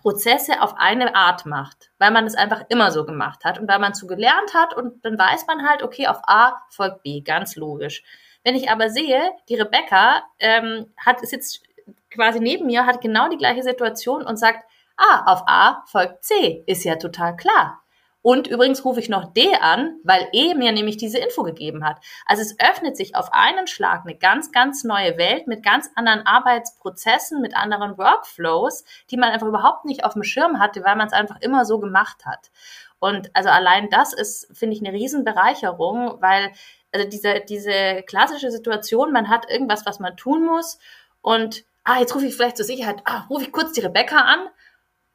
Prozesse 0.04 0.60
auf 0.60 0.74
eine 0.76 1.14
Art 1.14 1.46
macht, 1.46 1.90
weil 1.98 2.10
man 2.10 2.26
es 2.26 2.34
einfach 2.34 2.64
immer 2.68 2.90
so 2.90 3.06
gemacht 3.06 3.42
hat 3.42 3.58
und 3.58 3.66
weil 3.66 3.78
man 3.78 3.94
zu 3.94 4.06
gelernt 4.06 4.52
hat 4.52 4.76
und 4.76 5.02
dann 5.02 5.18
weiß 5.18 5.46
man 5.46 5.66
halt, 5.66 5.82
okay, 5.82 6.08
auf 6.08 6.18
A 6.26 6.60
folgt 6.68 7.02
B, 7.02 7.22
ganz 7.22 7.56
logisch. 7.56 8.04
Wenn 8.42 8.54
ich 8.54 8.70
aber 8.70 8.90
sehe, 8.90 9.32
die 9.48 9.54
Rebecca 9.54 10.22
ähm, 10.38 10.92
hat 10.98 11.22
ist 11.22 11.32
jetzt 11.32 11.62
quasi 12.10 12.38
neben 12.38 12.66
mir, 12.66 12.84
hat 12.84 13.00
genau 13.00 13.30
die 13.30 13.38
gleiche 13.38 13.62
Situation 13.62 14.26
und 14.26 14.36
sagt, 14.36 14.66
ah, 14.98 15.24
auf 15.24 15.44
A 15.46 15.82
folgt 15.86 16.22
C, 16.22 16.62
ist 16.66 16.84
ja 16.84 16.96
total 16.96 17.34
klar. 17.34 17.82
Und 18.26 18.46
übrigens 18.46 18.86
rufe 18.86 19.00
ich 19.00 19.10
noch 19.10 19.34
D 19.34 19.54
an, 19.60 19.98
weil 20.02 20.26
E 20.32 20.54
mir 20.54 20.72
nämlich 20.72 20.96
diese 20.96 21.18
Info 21.18 21.42
gegeben 21.42 21.84
hat. 21.84 21.98
Also 22.24 22.40
es 22.40 22.58
öffnet 22.58 22.96
sich 22.96 23.14
auf 23.14 23.28
einen 23.34 23.66
Schlag 23.66 24.00
eine 24.06 24.16
ganz, 24.16 24.50
ganz 24.50 24.82
neue 24.82 25.18
Welt 25.18 25.46
mit 25.46 25.62
ganz 25.62 25.90
anderen 25.94 26.26
Arbeitsprozessen, 26.26 27.42
mit 27.42 27.54
anderen 27.54 27.98
Workflows, 27.98 28.84
die 29.10 29.18
man 29.18 29.28
einfach 29.28 29.46
überhaupt 29.46 29.84
nicht 29.84 30.04
auf 30.04 30.14
dem 30.14 30.22
Schirm 30.22 30.58
hatte, 30.58 30.82
weil 30.84 30.96
man 30.96 31.06
es 31.06 31.12
einfach 31.12 31.38
immer 31.42 31.66
so 31.66 31.78
gemacht 31.78 32.24
hat. 32.24 32.50
Und 32.98 33.28
also 33.36 33.50
allein 33.50 33.90
das 33.90 34.14
ist, 34.14 34.48
finde 34.56 34.74
ich, 34.74 34.80
eine 34.80 34.96
Riesenbereicherung, 34.96 36.22
weil 36.22 36.50
also 36.92 37.06
diese, 37.06 37.42
diese 37.46 38.04
klassische 38.06 38.50
Situation, 38.50 39.12
man 39.12 39.28
hat 39.28 39.50
irgendwas, 39.50 39.84
was 39.84 40.00
man 40.00 40.16
tun 40.16 40.46
muss 40.46 40.78
und 41.20 41.66
ah, 41.84 42.00
jetzt 42.00 42.14
rufe 42.14 42.24
ich 42.24 42.34
vielleicht 42.34 42.56
zur 42.56 42.64
Sicherheit, 42.64 43.02
ah, 43.04 43.26
rufe 43.28 43.44
ich 43.44 43.52
kurz 43.52 43.72
die 43.72 43.82
Rebecca 43.82 44.16
an 44.16 44.48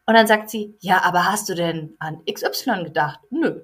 und 0.09 0.15
dann 0.15 0.25
sagt 0.25 0.49
sie, 0.49 0.75
ja, 0.79 1.03
aber 1.03 1.25
hast 1.25 1.49
du 1.49 1.53
denn 1.53 1.95
an 1.99 2.23
XY 2.25 2.85
gedacht? 2.85 3.19
Nö. 3.29 3.61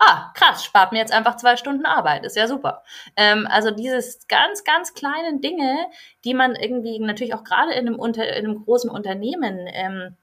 Ah, 0.00 0.32
krass, 0.34 0.64
spart 0.64 0.90
mir 0.90 0.98
jetzt 0.98 1.12
einfach 1.12 1.36
zwei 1.36 1.56
Stunden 1.56 1.86
Arbeit, 1.86 2.26
ist 2.26 2.34
ja 2.34 2.48
super. 2.48 2.82
Ähm, 3.14 3.46
also 3.48 3.70
dieses 3.70 4.26
ganz, 4.26 4.64
ganz 4.64 4.94
kleinen 4.94 5.40
Dinge, 5.40 5.86
die 6.24 6.34
man 6.34 6.56
irgendwie 6.56 6.98
natürlich 6.98 7.34
auch 7.34 7.44
gerade 7.44 7.70
in 7.74 7.86
einem, 7.86 8.00
unter, 8.00 8.26
in 8.26 8.46
einem 8.46 8.64
großen 8.64 8.90
Unternehmen 8.90 9.68
ähm, 9.72 10.16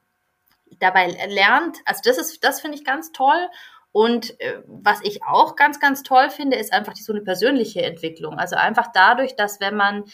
dabei 0.80 1.06
lernt, 1.30 1.78
also 1.86 2.02
das 2.04 2.18
ist, 2.18 2.44
das 2.44 2.60
finde 2.60 2.76
ich 2.76 2.84
ganz 2.84 3.12
toll. 3.12 3.48
Und 3.90 4.38
äh, 4.40 4.60
was 4.66 5.00
ich 5.02 5.24
auch 5.24 5.56
ganz, 5.56 5.80
ganz 5.80 6.02
toll 6.02 6.28
finde, 6.28 6.58
ist 6.58 6.74
einfach 6.74 6.92
die, 6.92 7.02
so 7.02 7.14
eine 7.14 7.22
persönliche 7.22 7.80
Entwicklung. 7.80 8.38
Also 8.38 8.56
einfach 8.56 8.88
dadurch, 8.92 9.34
dass 9.34 9.60
wenn 9.60 9.76
man 9.76 10.04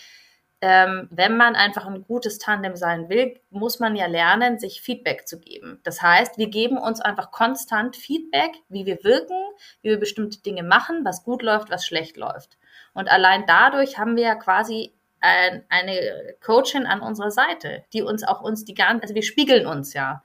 ähm, 0.63 1.09
wenn 1.11 1.37
man 1.37 1.57
einfach 1.57 1.87
ein 1.87 2.05
gutes 2.05 2.39
Tandem 2.39 2.77
sein 2.77 3.09
will, 3.09 3.41
muss 3.51 3.81
man 3.81 3.97
ja 3.97 4.07
lernen, 4.07 4.59
sich 4.59 4.83
Feedback 4.83 5.27
zu 5.27 5.39
geben. 5.39 5.81
Das 5.85 6.03
heißt, 6.03 6.37
wir 6.37 6.49
geben 6.49 6.77
uns 6.77 7.01
einfach 7.01 7.31
konstant 7.31 7.97
Feedback, 7.97 8.51
wie 8.69 8.85
wir 8.85 9.03
wirken, 9.03 9.39
wie 9.81 9.91
wir 9.91 9.99
bestimmte 9.99 10.43
Dinge 10.43 10.63
machen, 10.63 11.05
was 11.05 11.25
gut 11.25 11.43
läuft, 11.43 11.71
was 11.71 11.87
schlecht 11.87 12.17
läuft. 12.17 12.59
Und 12.93 13.11
allein 13.11 13.45
dadurch 13.47 13.99
haben 13.99 14.17
wir 14.17 14.25
ja 14.25 14.35
quasi 14.35 14.93
ein, 15.21 15.65
eine 15.71 16.35
Coachin 16.45 16.87
an 16.87 17.01
unserer 17.01 17.31
Seite, 17.31 17.85
die 17.93 18.03
uns 18.03 18.23
auch 18.25 18.43
uns 18.43 18.65
die 18.65 18.75
ganze, 18.75 19.03
also 19.03 19.15
wir 19.15 19.23
spiegeln 19.23 19.67
uns 19.67 19.95
ja. 19.95 20.23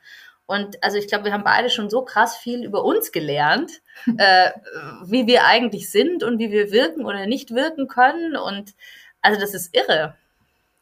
Und 0.48 0.84
also 0.84 0.98
ich 0.98 1.08
glaube, 1.08 1.26
wir 1.26 1.34
haben 1.34 1.44
beide 1.44 1.70
schon 1.70 1.90
so 1.90 2.04
krass 2.04 2.36
viel 2.36 2.64
über 2.64 2.84
uns 2.84 3.12
gelernt, 3.12 3.72
äh, 4.18 4.52
wie 5.06 5.28
wir 5.28 5.46
eigentlich 5.46 5.90
sind 5.90 6.24
und 6.24 6.40
wie 6.40 6.52
wir 6.52 6.72
wirken 6.72 7.06
oder 7.06 7.26
nicht 7.26 7.52
wirken 7.52 7.88
können. 7.88 8.36
Und 8.36 8.74
also 9.22 9.40
das 9.40 9.54
ist 9.54 9.76
irre. 9.76 10.16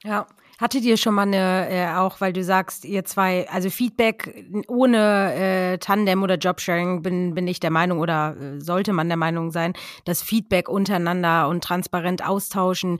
Ja. 0.04 0.28
Hattet 0.60 0.84
ihr 0.84 0.98
schon 0.98 1.16
mal 1.16 1.24
eine, 1.24 1.68
äh, 1.70 1.96
auch 1.96 2.22
weil 2.22 2.32
du 2.32 2.44
sagst, 2.44 2.86
ihr 2.86 3.04
zwei, 3.06 3.50
also 3.50 3.72
Feedback 3.72 4.46
ohne 4.68 5.34
äh, 5.34 5.78
Tandem 5.80 6.22
oder 6.22 6.38
Jobsharing 6.38 7.02
bin, 7.02 7.34
bin 7.34 7.48
ich 7.48 7.60
der 7.60 7.72
Meinung 7.72 8.00
oder 8.00 8.38
äh, 8.38 8.62
sollte 8.62 8.94
man 8.94 9.08
der 9.08 9.18
Meinung 9.18 9.50
sein, 9.50 9.74
dass 10.06 10.22
Feedback 10.22 10.70
untereinander 10.70 11.50
und 11.50 11.64
transparent 11.64 12.24
austauschen 12.24 13.00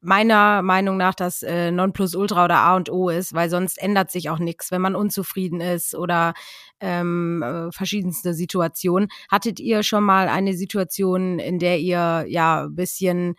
meiner 0.00 0.62
Meinung 0.62 0.96
nach 0.96 1.14
das 1.14 1.42
äh, 1.42 1.70
Nonplusultra 1.70 2.44
oder 2.44 2.58
A 2.58 2.76
und 2.76 2.90
O 2.90 3.08
ist, 3.10 3.34
weil 3.34 3.50
sonst 3.50 3.80
ändert 3.82 4.10
sich 4.10 4.30
auch 4.30 4.38
nichts, 4.38 4.70
wenn 4.70 4.80
man 4.80 4.94
unzufrieden 4.94 5.60
ist 5.60 5.94
oder 5.94 6.34
ähm, 6.80 7.42
äh, 7.42 7.72
verschiedenste 7.72 8.32
Situationen. 8.32 9.08
Hattet 9.28 9.58
ihr 9.58 9.82
schon 9.82 10.04
mal 10.04 10.28
eine 10.28 10.54
Situation, 10.54 11.38
in 11.40 11.58
der 11.58 11.80
ihr 11.80 12.24
ja 12.28 12.68
bisschen 12.70 13.34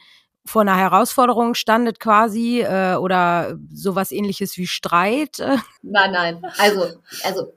vor 0.50 0.64
einer 0.64 0.78
Herausforderung 0.78 1.54
standet 1.54 2.00
quasi 2.00 2.62
äh, 2.62 2.96
oder 2.96 3.58
sowas 3.74 4.12
ähnliches 4.12 4.58
wie 4.58 4.68
Streit? 4.68 5.38
Nein, 5.82 6.12
nein. 6.12 6.42
Also, 6.58 7.00
also 7.24 7.54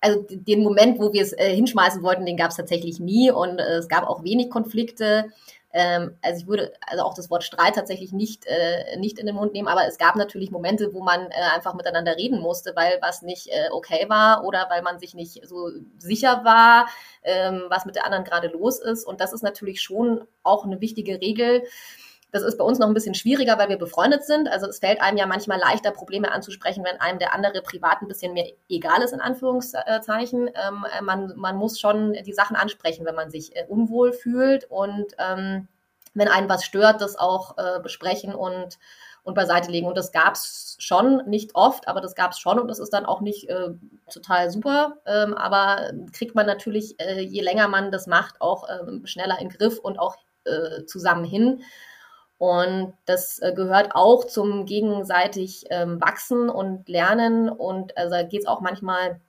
also 0.00 0.26
den 0.28 0.62
Moment, 0.62 0.98
wo 0.98 1.12
wir 1.12 1.22
es 1.22 1.32
äh, 1.32 1.54
hinschmeißen 1.54 2.02
wollten, 2.02 2.26
den 2.26 2.36
gab 2.36 2.50
es 2.50 2.56
tatsächlich 2.56 2.98
nie 2.98 3.30
und 3.30 3.58
äh, 3.58 3.76
es 3.76 3.88
gab 3.88 4.08
auch 4.08 4.24
wenig 4.24 4.50
Konflikte. 4.50 5.30
Ähm, 5.72 6.16
also 6.22 6.40
ich 6.40 6.46
würde 6.48 6.72
also 6.80 7.04
auch 7.04 7.14
das 7.14 7.30
Wort 7.30 7.44
Streit 7.44 7.74
tatsächlich 7.74 8.12
nicht, 8.12 8.46
äh, 8.46 8.96
nicht 8.96 9.18
in 9.18 9.26
den 9.26 9.34
Mund 9.34 9.52
nehmen, 9.52 9.68
aber 9.68 9.86
es 9.86 9.98
gab 9.98 10.16
natürlich 10.16 10.50
Momente, 10.50 10.92
wo 10.94 11.02
man 11.02 11.30
äh, 11.30 11.34
einfach 11.54 11.74
miteinander 11.74 12.16
reden 12.16 12.40
musste, 12.40 12.74
weil 12.74 12.98
was 13.02 13.22
nicht 13.22 13.48
äh, 13.48 13.68
okay 13.70 14.06
war 14.08 14.44
oder 14.44 14.66
weil 14.70 14.82
man 14.82 14.98
sich 14.98 15.14
nicht 15.14 15.46
so 15.46 15.70
sicher 15.98 16.42
war, 16.44 16.88
ähm, 17.22 17.64
was 17.68 17.84
mit 17.84 17.96
der 17.96 18.04
anderen 18.06 18.24
gerade 18.24 18.48
los 18.48 18.80
ist. 18.80 19.04
Und 19.04 19.20
das 19.20 19.32
ist 19.32 19.42
natürlich 19.42 19.82
schon 19.82 20.26
auch 20.42 20.64
eine 20.64 20.80
wichtige 20.80 21.20
Regel 21.20 21.62
das 22.30 22.42
ist 22.42 22.58
bei 22.58 22.64
uns 22.64 22.78
noch 22.78 22.86
ein 22.86 22.94
bisschen 22.94 23.14
schwieriger, 23.14 23.58
weil 23.58 23.70
wir 23.70 23.78
befreundet 23.78 24.24
sind. 24.24 24.48
Also 24.48 24.66
es 24.66 24.80
fällt 24.80 25.00
einem 25.00 25.16
ja 25.16 25.26
manchmal 25.26 25.58
leichter, 25.58 25.92
Probleme 25.92 26.30
anzusprechen, 26.30 26.84
wenn 26.84 27.00
einem 27.00 27.18
der 27.18 27.34
andere 27.34 27.62
privat 27.62 28.02
ein 28.02 28.08
bisschen 28.08 28.34
mehr 28.34 28.46
egal 28.68 29.02
ist, 29.02 29.14
in 29.14 29.20
Anführungszeichen. 29.20 30.50
Ähm, 30.54 30.84
man, 31.02 31.32
man 31.36 31.56
muss 31.56 31.80
schon 31.80 32.12
die 32.12 32.34
Sachen 32.34 32.56
ansprechen, 32.56 33.06
wenn 33.06 33.14
man 33.14 33.30
sich 33.30 33.56
äh, 33.56 33.64
unwohl 33.68 34.12
fühlt 34.12 34.66
und 34.70 35.06
ähm, 35.18 35.68
wenn 36.14 36.28
einen 36.28 36.48
was 36.48 36.64
stört, 36.64 37.00
das 37.00 37.16
auch 37.16 37.56
äh, 37.56 37.80
besprechen 37.80 38.34
und, 38.34 38.78
und 39.22 39.34
beiseite 39.34 39.70
legen. 39.70 39.86
Und 39.86 39.96
das 39.96 40.12
gab 40.12 40.34
es 40.34 40.76
schon, 40.78 41.22
nicht 41.26 41.54
oft, 41.54 41.88
aber 41.88 42.02
das 42.02 42.14
gab 42.14 42.32
es 42.32 42.38
schon 42.38 42.58
und 42.58 42.68
das 42.68 42.78
ist 42.78 42.92
dann 42.92 43.06
auch 43.06 43.20
nicht 43.22 43.48
äh, 43.48 43.70
total 44.12 44.50
super. 44.50 44.98
Ähm, 45.06 45.32
aber 45.34 45.92
kriegt 46.12 46.34
man 46.34 46.46
natürlich, 46.46 47.00
äh, 47.00 47.20
je 47.20 47.40
länger 47.40 47.68
man 47.68 47.90
das 47.90 48.06
macht, 48.06 48.40
auch 48.42 48.68
ähm, 48.68 49.06
schneller 49.06 49.38
in 49.40 49.48
Griff 49.48 49.78
und 49.78 49.98
auch 49.98 50.16
äh, 50.44 50.84
zusammen 50.84 51.24
hin. 51.24 51.62
Und 52.38 52.94
das 53.04 53.40
äh, 53.40 53.52
gehört 53.52 53.94
auch 53.94 54.24
zum 54.24 54.64
gegenseitig 54.64 55.66
ähm, 55.70 56.00
Wachsen 56.00 56.48
und 56.48 56.88
Lernen. 56.88 57.48
Und 57.48 57.96
also 57.96 58.16
geht 58.28 58.42
es 58.42 58.46
auch 58.46 58.60
manchmal 58.60 59.20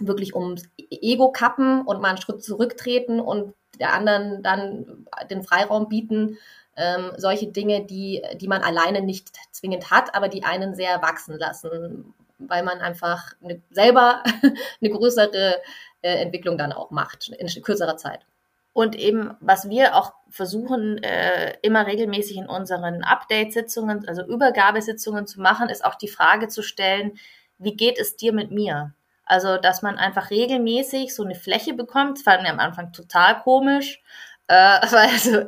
wirklich 0.00 0.34
ums 0.34 0.64
Ego-Kappen 0.76 1.82
und 1.82 2.00
mal 2.00 2.08
einen 2.08 2.18
Schritt 2.18 2.42
zurücktreten 2.42 3.20
und 3.20 3.54
der 3.78 3.92
anderen 3.92 4.42
dann 4.42 5.06
den 5.30 5.42
Freiraum 5.42 5.88
bieten. 5.88 6.38
Ähm, 6.76 7.12
solche 7.16 7.48
Dinge, 7.48 7.84
die, 7.84 8.22
die 8.36 8.48
man 8.48 8.62
alleine 8.62 9.02
nicht 9.02 9.30
zwingend 9.52 9.90
hat, 9.90 10.14
aber 10.14 10.28
die 10.28 10.44
einen 10.44 10.74
sehr 10.74 11.02
wachsen 11.02 11.38
lassen, 11.38 12.14
weil 12.38 12.62
man 12.62 12.80
einfach 12.80 13.32
eine, 13.42 13.60
selber 13.70 14.22
eine 14.80 14.90
größere 14.90 15.60
äh, 16.02 16.22
Entwicklung 16.22 16.58
dann 16.58 16.72
auch 16.72 16.90
macht 16.90 17.28
in 17.28 17.62
kürzerer 17.62 17.96
Zeit. 17.96 18.24
Und 18.72 18.96
eben, 18.96 19.36
was 19.40 19.68
wir 19.68 19.96
auch 19.96 20.12
versuchen, 20.28 21.02
äh, 21.02 21.54
immer 21.62 21.86
regelmäßig 21.86 22.36
in 22.36 22.48
unseren 22.48 23.02
Update-Sitzungen, 23.02 24.06
also 24.08 24.24
Übergabesitzungen 24.24 25.26
zu 25.26 25.40
machen, 25.40 25.68
ist 25.68 25.84
auch 25.84 25.96
die 25.96 26.08
Frage 26.08 26.48
zu 26.48 26.62
stellen, 26.62 27.18
wie 27.58 27.76
geht 27.76 27.98
es 27.98 28.16
dir 28.16 28.32
mit 28.32 28.50
mir? 28.52 28.94
Also, 29.24 29.58
dass 29.58 29.82
man 29.82 29.98
einfach 29.98 30.30
regelmäßig 30.30 31.14
so 31.14 31.24
eine 31.24 31.34
Fläche 31.34 31.74
bekommt, 31.74 32.18
das 32.18 32.22
fanden 32.24 32.44
wir 32.44 32.52
am 32.52 32.58
Anfang 32.60 32.92
total 32.92 33.40
komisch, 33.42 34.00
äh, 34.48 34.54
weil 34.90 35.08
also, 35.08 35.40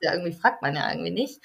ja, 0.00 0.12
irgendwie 0.12 0.32
fragt 0.32 0.62
man 0.62 0.76
ja 0.76 0.88
irgendwie 0.90 1.10
nicht. 1.10 1.42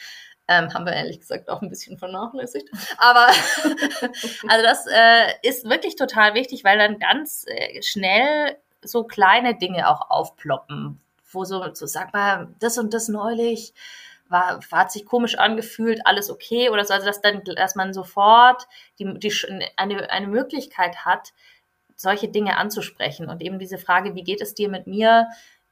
Ähm, 0.47 0.71
haben 0.73 0.86
wir 0.86 0.93
ehrlich 0.93 1.19
gesagt 1.19 1.49
auch 1.49 1.62
ein 1.62 1.69
bisschen 1.69 1.97
vernachlässigt. 1.97 2.69
Aber 2.97 3.28
also 4.47 4.63
das 4.63 4.86
äh, 4.88 5.34
ist 5.41 5.67
wirklich 5.67 5.95
total 5.95 6.36
wichtig, 6.36 6.63
weil 6.63 6.78
dann 6.78 6.99
ganz 6.99 7.45
äh, 7.47 7.82
schnell 7.82 8.56
so 8.84 9.04
kleine 9.06 9.56
Dinge 9.56 9.89
auch 9.89 10.12
aufploppen, 10.12 11.01
wo 11.36 11.45
so, 11.45 11.63
so 11.74 11.86
sag 11.86 12.13
mal, 12.13 12.48
das 12.60 12.78
und 12.78 12.93
das 12.93 13.08
neulich 13.08 13.74
war, 14.30 14.60
hat 14.71 14.91
sich 14.91 15.06
komisch 15.06 15.38
angefühlt, 15.38 16.02
alles 16.06 16.30
okay 16.30 16.69
oder 16.69 16.84
so, 16.86 16.93
also 16.93 17.06
dass 17.06 17.21
dann, 17.21 17.43
dass 17.43 17.76
man 17.76 17.93
sofort 17.93 18.67
die, 19.00 19.19
die, 19.19 19.34
eine, 19.78 20.10
eine 20.10 20.28
Möglichkeit 20.28 21.06
hat, 21.06 21.34
solche 21.95 22.28
Dinge 22.28 22.58
anzusprechen. 22.58 23.30
Und 23.30 23.41
eben 23.41 23.60
diese 23.60 23.78
Frage, 23.78 24.15
wie 24.15 24.24
geht 24.24 24.41
es 24.41 24.54
dir 24.54 24.69
mit 24.69 24.88
mir, 24.88 25.28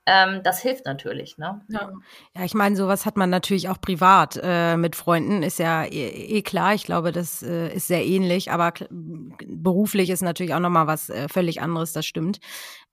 ähm, 0.05 0.41
das 0.43 0.61
hilft 0.61 0.85
natürlich, 0.85 1.37
ne? 1.37 1.61
Ja, 1.69 1.89
ja 2.35 2.43
ich 2.43 2.53
meine, 2.53 2.75
sowas 2.75 3.05
hat 3.05 3.15
man 3.15 3.29
natürlich 3.29 3.69
auch 3.69 3.79
privat 3.79 4.37
äh, 4.41 4.75
mit 4.75 4.97
Freunden, 4.97 5.43
ist 5.43 5.59
ja 5.59 5.85
eh, 5.85 6.09
eh 6.09 6.41
klar. 6.41 6.73
Ich 6.73 6.83
glaube, 6.83 7.13
das 7.13 7.41
äh, 7.41 7.73
ist 7.73 7.87
sehr 7.87 8.05
ähnlich, 8.05 8.51
aber 8.51 8.73
beruflich 8.89 10.09
ist 10.09 10.21
natürlich 10.21 10.53
auch 10.53 10.59
nochmal 10.59 10.87
was 10.87 11.09
äh, 11.09 11.29
völlig 11.29 11.61
anderes, 11.61 11.93
das 11.93 12.05
stimmt. 12.05 12.39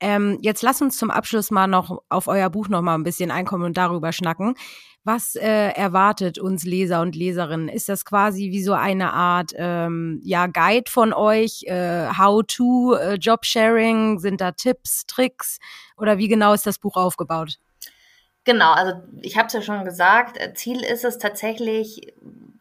Ähm, 0.00 0.38
jetzt 0.40 0.62
lass 0.62 0.80
uns 0.80 0.96
zum 0.96 1.10
Abschluss 1.10 1.50
mal 1.50 1.66
noch 1.66 2.02
auf 2.08 2.26
euer 2.26 2.50
Buch 2.50 2.68
nochmal 2.68 2.96
ein 2.96 3.02
bisschen 3.02 3.30
einkommen 3.30 3.64
und 3.64 3.76
darüber 3.76 4.12
schnacken. 4.12 4.54
Was 5.02 5.34
äh, 5.34 5.70
erwartet 5.72 6.38
uns 6.38 6.64
Leser 6.64 7.00
und 7.00 7.16
Leserinnen? 7.16 7.68
Ist 7.68 7.88
das 7.88 8.04
quasi 8.04 8.50
wie 8.50 8.62
so 8.62 8.74
eine 8.74 9.14
Art 9.14 9.52
ähm, 9.56 10.20
ja, 10.22 10.46
Guide 10.46 10.90
von 10.90 11.14
euch? 11.14 11.62
Äh, 11.66 12.08
How-to 12.18 12.96
äh, 12.96 13.14
Jobsharing? 13.14 14.18
Sind 14.18 14.42
da 14.42 14.52
Tipps, 14.52 15.06
Tricks? 15.06 15.58
Oder 15.96 16.18
wie 16.18 16.28
genau 16.28 16.52
ist 16.52 16.66
das 16.66 16.78
Buch 16.78 16.96
aufgebaut? 16.96 17.58
Genau, 18.44 18.72
also 18.72 18.92
ich 19.22 19.38
habe 19.38 19.46
es 19.46 19.52
ja 19.54 19.62
schon 19.62 19.84
gesagt, 19.84 20.38
äh, 20.38 20.52
Ziel 20.54 20.82
ist 20.82 21.04
es 21.04 21.18
tatsächlich, 21.18 22.12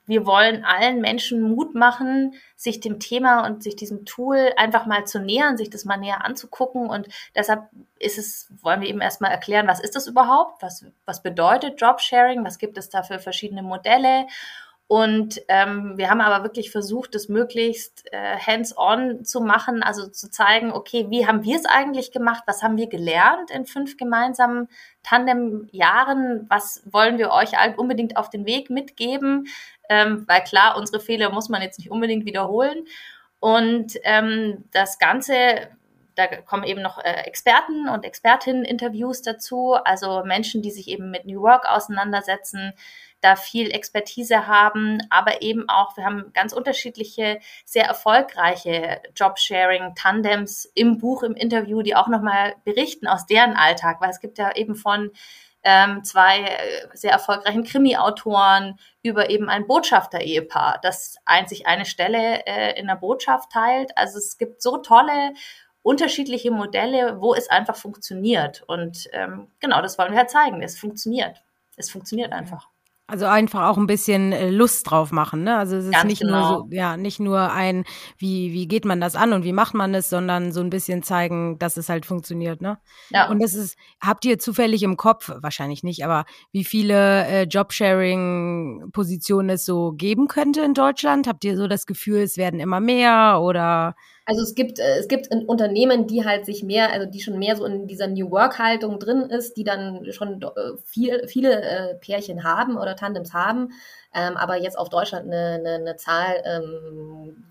wir 0.10 0.26
wollen 0.26 0.66
allen 0.66 1.02
Menschen 1.02 1.40
Mut 1.40 1.76
machen, 1.76 2.34
sich 2.56 2.80
dem 2.80 3.00
Thema 3.00 3.46
und 3.46 3.62
sich 3.62 3.76
diesem 3.76 4.06
Tool 4.06 4.52
einfach 4.58 4.88
mal 4.88 5.06
zu 5.06 5.20
nähern, 5.20 5.56
sich 5.56 5.70
das 5.70 5.86
mal 5.86 5.98
näher 5.98 6.26
anzugucken. 6.26 6.90
Und 6.90 7.08
deshalb 7.36 7.70
ist 8.00 8.18
es, 8.18 8.52
wollen 8.64 8.82
wir 8.82 8.90
eben 8.90 9.02
erstmal 9.02 9.30
erklären, 9.30 9.68
was 9.68 9.80
ist 9.80 9.96
das 9.96 10.08
überhaupt? 10.08 10.64
Was, 10.64 10.84
was 11.06 11.22
bedeutet 11.22 11.80
Jobsharing? 11.80 12.44
Was 12.44 12.58
gibt 12.58 12.80
es 12.80 12.90
da 12.90 13.04
für 13.04 13.20
verschiedene 13.20 13.62
Modelle? 13.62 14.26
Und 14.90 15.44
ähm, 15.50 16.00
wir 16.00 16.10
haben 16.10 16.20
aber 16.20 16.44
wirklich 16.44 16.72
versucht, 16.72 17.14
das 17.14 17.30
möglichst 17.30 18.12
äh, 18.12 18.38
hands-on 18.38 19.24
zu 19.24 19.40
machen, 19.40 19.84
also 19.84 20.08
zu 20.08 20.32
zeigen, 20.32 20.72
okay, 20.72 21.06
wie 21.12 21.28
haben 21.28 21.44
wir 21.44 21.58
es 21.58 21.66
eigentlich 21.68 22.12
gemacht, 22.12 22.42
was 22.48 22.64
haben 22.64 22.76
wir 22.76 22.88
gelernt 22.90 23.52
in 23.52 23.68
fünf 23.68 23.98
gemeinsamen 23.98 24.68
Tandem-Jahren, 25.04 26.48
was 26.50 26.82
wollen 26.92 27.20
wir 27.20 27.30
euch 27.30 27.52
unbedingt 27.78 28.18
auf 28.18 28.32
den 28.32 28.48
Weg 28.48 28.72
mitgeben, 28.72 29.46
ähm, 29.90 30.24
weil 30.28 30.42
klar, 30.44 30.76
unsere 30.76 31.00
Fehler 31.00 31.30
muss 31.32 31.50
man 31.50 31.62
jetzt 31.62 31.78
nicht 31.78 31.92
unbedingt 31.92 32.26
wiederholen. 32.26 32.86
Und 33.40 33.94
ähm, 34.06 34.66
das 34.72 34.98
Ganze 34.98 35.70
da 36.20 36.28
kommen 36.28 36.64
eben 36.66 36.82
noch 36.82 36.98
äh, 36.98 37.22
Experten 37.26 37.88
und 37.88 38.04
Expertinnen-Interviews 38.04 39.22
dazu, 39.22 39.76
also 39.86 40.24
Menschen, 40.26 40.62
die 40.62 40.72
sich 40.72 40.90
eben 40.90 41.12
mit 41.12 41.26
New 41.26 41.42
Work 41.42 41.66
auseinandersetzen, 41.66 42.74
da 43.22 43.36
viel 43.36 43.72
Expertise 43.72 44.48
haben, 44.48 45.02
aber 45.10 45.42
eben 45.42 45.68
auch, 45.68 45.98
wir 45.98 46.06
haben 46.06 46.32
ganz 46.34 46.54
unterschiedliche, 46.54 47.40
sehr 47.66 47.86
erfolgreiche 47.86 49.02
Jobsharing-Tandems 49.16 50.66
im 50.74 50.98
Buch, 50.98 51.24
im 51.24 51.36
Interview, 51.36 51.82
die 51.82 51.96
auch 51.96 52.08
nochmal 52.08 52.56
berichten 52.64 53.08
aus 53.08 53.26
deren 53.26 53.56
Alltag, 53.56 54.02
weil 54.02 54.10
es 54.10 54.20
gibt 54.20 54.38
ja 54.38 54.56
eben 54.56 54.76
von 54.76 55.12
ähm, 55.64 56.04
zwei 56.04 56.42
äh, 56.42 56.88
sehr 56.94 57.12
erfolgreichen 57.12 57.64
Krimi-Autoren 57.64 58.80
über 59.04 59.30
eben 59.30 59.50
ein 59.50 59.68
Botschafter-Ehepaar, 59.68 60.80
das 60.82 61.18
einzig 61.26 61.68
eine 61.68 61.86
Stelle 61.86 62.46
äh, 62.46 62.80
in 62.80 62.88
der 62.88 62.96
Botschaft 62.96 63.52
teilt. 63.52 63.92
Also 63.98 64.18
es 64.18 64.38
gibt 64.38 64.62
so 64.62 64.78
tolle 64.78 65.34
unterschiedliche 65.82 66.52
Modelle, 66.52 67.20
wo 67.20 67.34
es 67.34 67.50
einfach 67.50 67.76
funktioniert. 67.76 68.64
Und 68.68 69.10
ähm, 69.12 69.48
genau, 69.60 69.82
das 69.82 69.98
wollen 69.98 70.12
wir 70.12 70.20
halt 70.20 70.30
zeigen. 70.30 70.62
Es 70.62 70.78
funktioniert. 70.78 71.44
Es 71.76 71.90
funktioniert 71.90 72.32
einfach. 72.32 72.70
Also 73.10 73.26
einfach 73.26 73.68
auch 73.68 73.78
ein 73.78 73.88
bisschen 73.88 74.32
äh, 74.32 74.52
Lust 74.52 74.90
drauf 74.90 75.12
machen, 75.12 75.44
ne? 75.44 75.58
Also 75.58 75.78
es 75.78 75.86
ist 75.86 75.94
Ganz 75.94 76.06
nicht 76.06 76.22
genau. 76.22 76.50
nur 76.50 76.58
so, 76.60 76.68
ja, 76.70 76.96
nicht 76.96 77.20
nur 77.20 77.52
ein, 77.52 77.84
wie, 78.18 78.54
wie 78.54 78.68
geht 78.68 78.86
man 78.86 79.02
das 79.02 79.16
an 79.16 79.34
und 79.34 79.44
wie 79.44 79.52
macht 79.52 79.74
man 79.74 79.96
es, 79.96 80.12
sondern 80.12 80.52
so 80.52 80.62
ein 80.62 80.70
bisschen 80.70 81.02
zeigen, 81.02 81.58
dass 81.58 81.78
es 81.78 81.90
halt 81.90 82.06
funktioniert, 82.06 82.62
ne? 82.62 82.78
Ja. 83.10 83.28
Und 83.30 83.42
das 83.42 83.56
ist, 83.56 83.78
habt 84.00 84.26
ihr 84.26 84.38
zufällig 84.38 84.84
im 84.84 84.96
Kopf, 84.96 85.32
wahrscheinlich 85.42 85.84
nicht, 85.84 86.06
aber 86.06 86.26
wie 86.52 86.64
viele 86.64 87.26
äh, 87.26 87.44
Jobsharing-Positionen 87.44 89.50
es 89.50 89.66
so 89.66 89.94
geben 89.94 90.28
könnte 90.28 90.62
in 90.62 90.76
Deutschland? 90.76 91.28
Habt 91.28 91.44
ihr 91.44 91.58
so 91.58 91.68
das 91.68 91.88
Gefühl, 91.88 92.20
es 92.20 92.38
werden 92.38 92.60
immer 92.60 92.80
mehr 92.80 93.40
oder? 93.42 93.96
Also 94.30 94.44
es 94.44 94.54
gibt, 94.54 94.78
äh, 94.78 95.00
es 95.00 95.08
gibt 95.08 95.34
Unternehmen, 95.48 96.06
die 96.06 96.24
halt 96.24 96.46
sich 96.46 96.62
mehr, 96.62 96.94
also 96.94 97.08
die 97.08 97.20
schon 97.20 97.40
mehr 97.40 97.56
so 97.56 97.66
in 97.66 97.88
dieser 97.88 98.06
New 98.06 98.30
Work-Haltung 98.30 99.00
drin 99.00 99.22
ist, 99.22 99.58
die 99.58 99.64
dann 99.64 100.06
schon 100.12 100.40
äh, 100.44 100.48
viel, 100.86 101.28
viele 101.28 101.60
äh, 101.64 101.96
Pärchen 101.96 102.44
haben 102.44 102.78
oder 102.78 102.96
Tandems 102.96 103.34
haben, 103.34 103.70
ähm, 104.14 104.38
aber 104.38 104.62
jetzt 104.62 104.78
auf 104.78 104.90
Deutschland 104.90 105.26
eine, 105.26 105.56
eine, 105.56 105.74
eine 105.78 105.96
Zahl 105.96 106.44
ähm, 106.46 107.44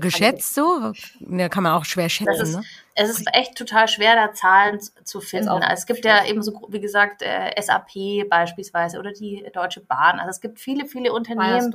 geschätzt 0.00 0.54
so? 0.54 0.92
Ja, 1.20 1.48
kann 1.48 1.62
man 1.62 1.72
auch 1.72 1.84
schwer 1.84 2.08
schätzen. 2.08 2.42
Ist, 2.42 2.56
ne? 2.56 2.64
Es 2.94 3.10
ist 3.10 3.28
echt 3.32 3.56
total 3.56 3.88
schwer, 3.88 4.16
da 4.16 4.32
Zahlen 4.32 4.80
zu 4.80 5.20
finden. 5.20 5.48
Also 5.48 5.72
es 5.72 5.86
gibt 5.86 6.04
ja 6.04 6.24
eben 6.26 6.42
so, 6.42 6.66
wie 6.68 6.80
gesagt, 6.80 7.22
äh, 7.22 7.50
SAP 7.60 8.28
beispielsweise 8.28 8.98
oder 8.98 9.12
die 9.12 9.46
Deutsche 9.52 9.80
Bahn. 9.80 10.18
Also 10.18 10.30
es 10.30 10.40
gibt 10.40 10.58
viele, 10.60 10.86
viele 10.86 11.12
Unternehmen, 11.12 11.72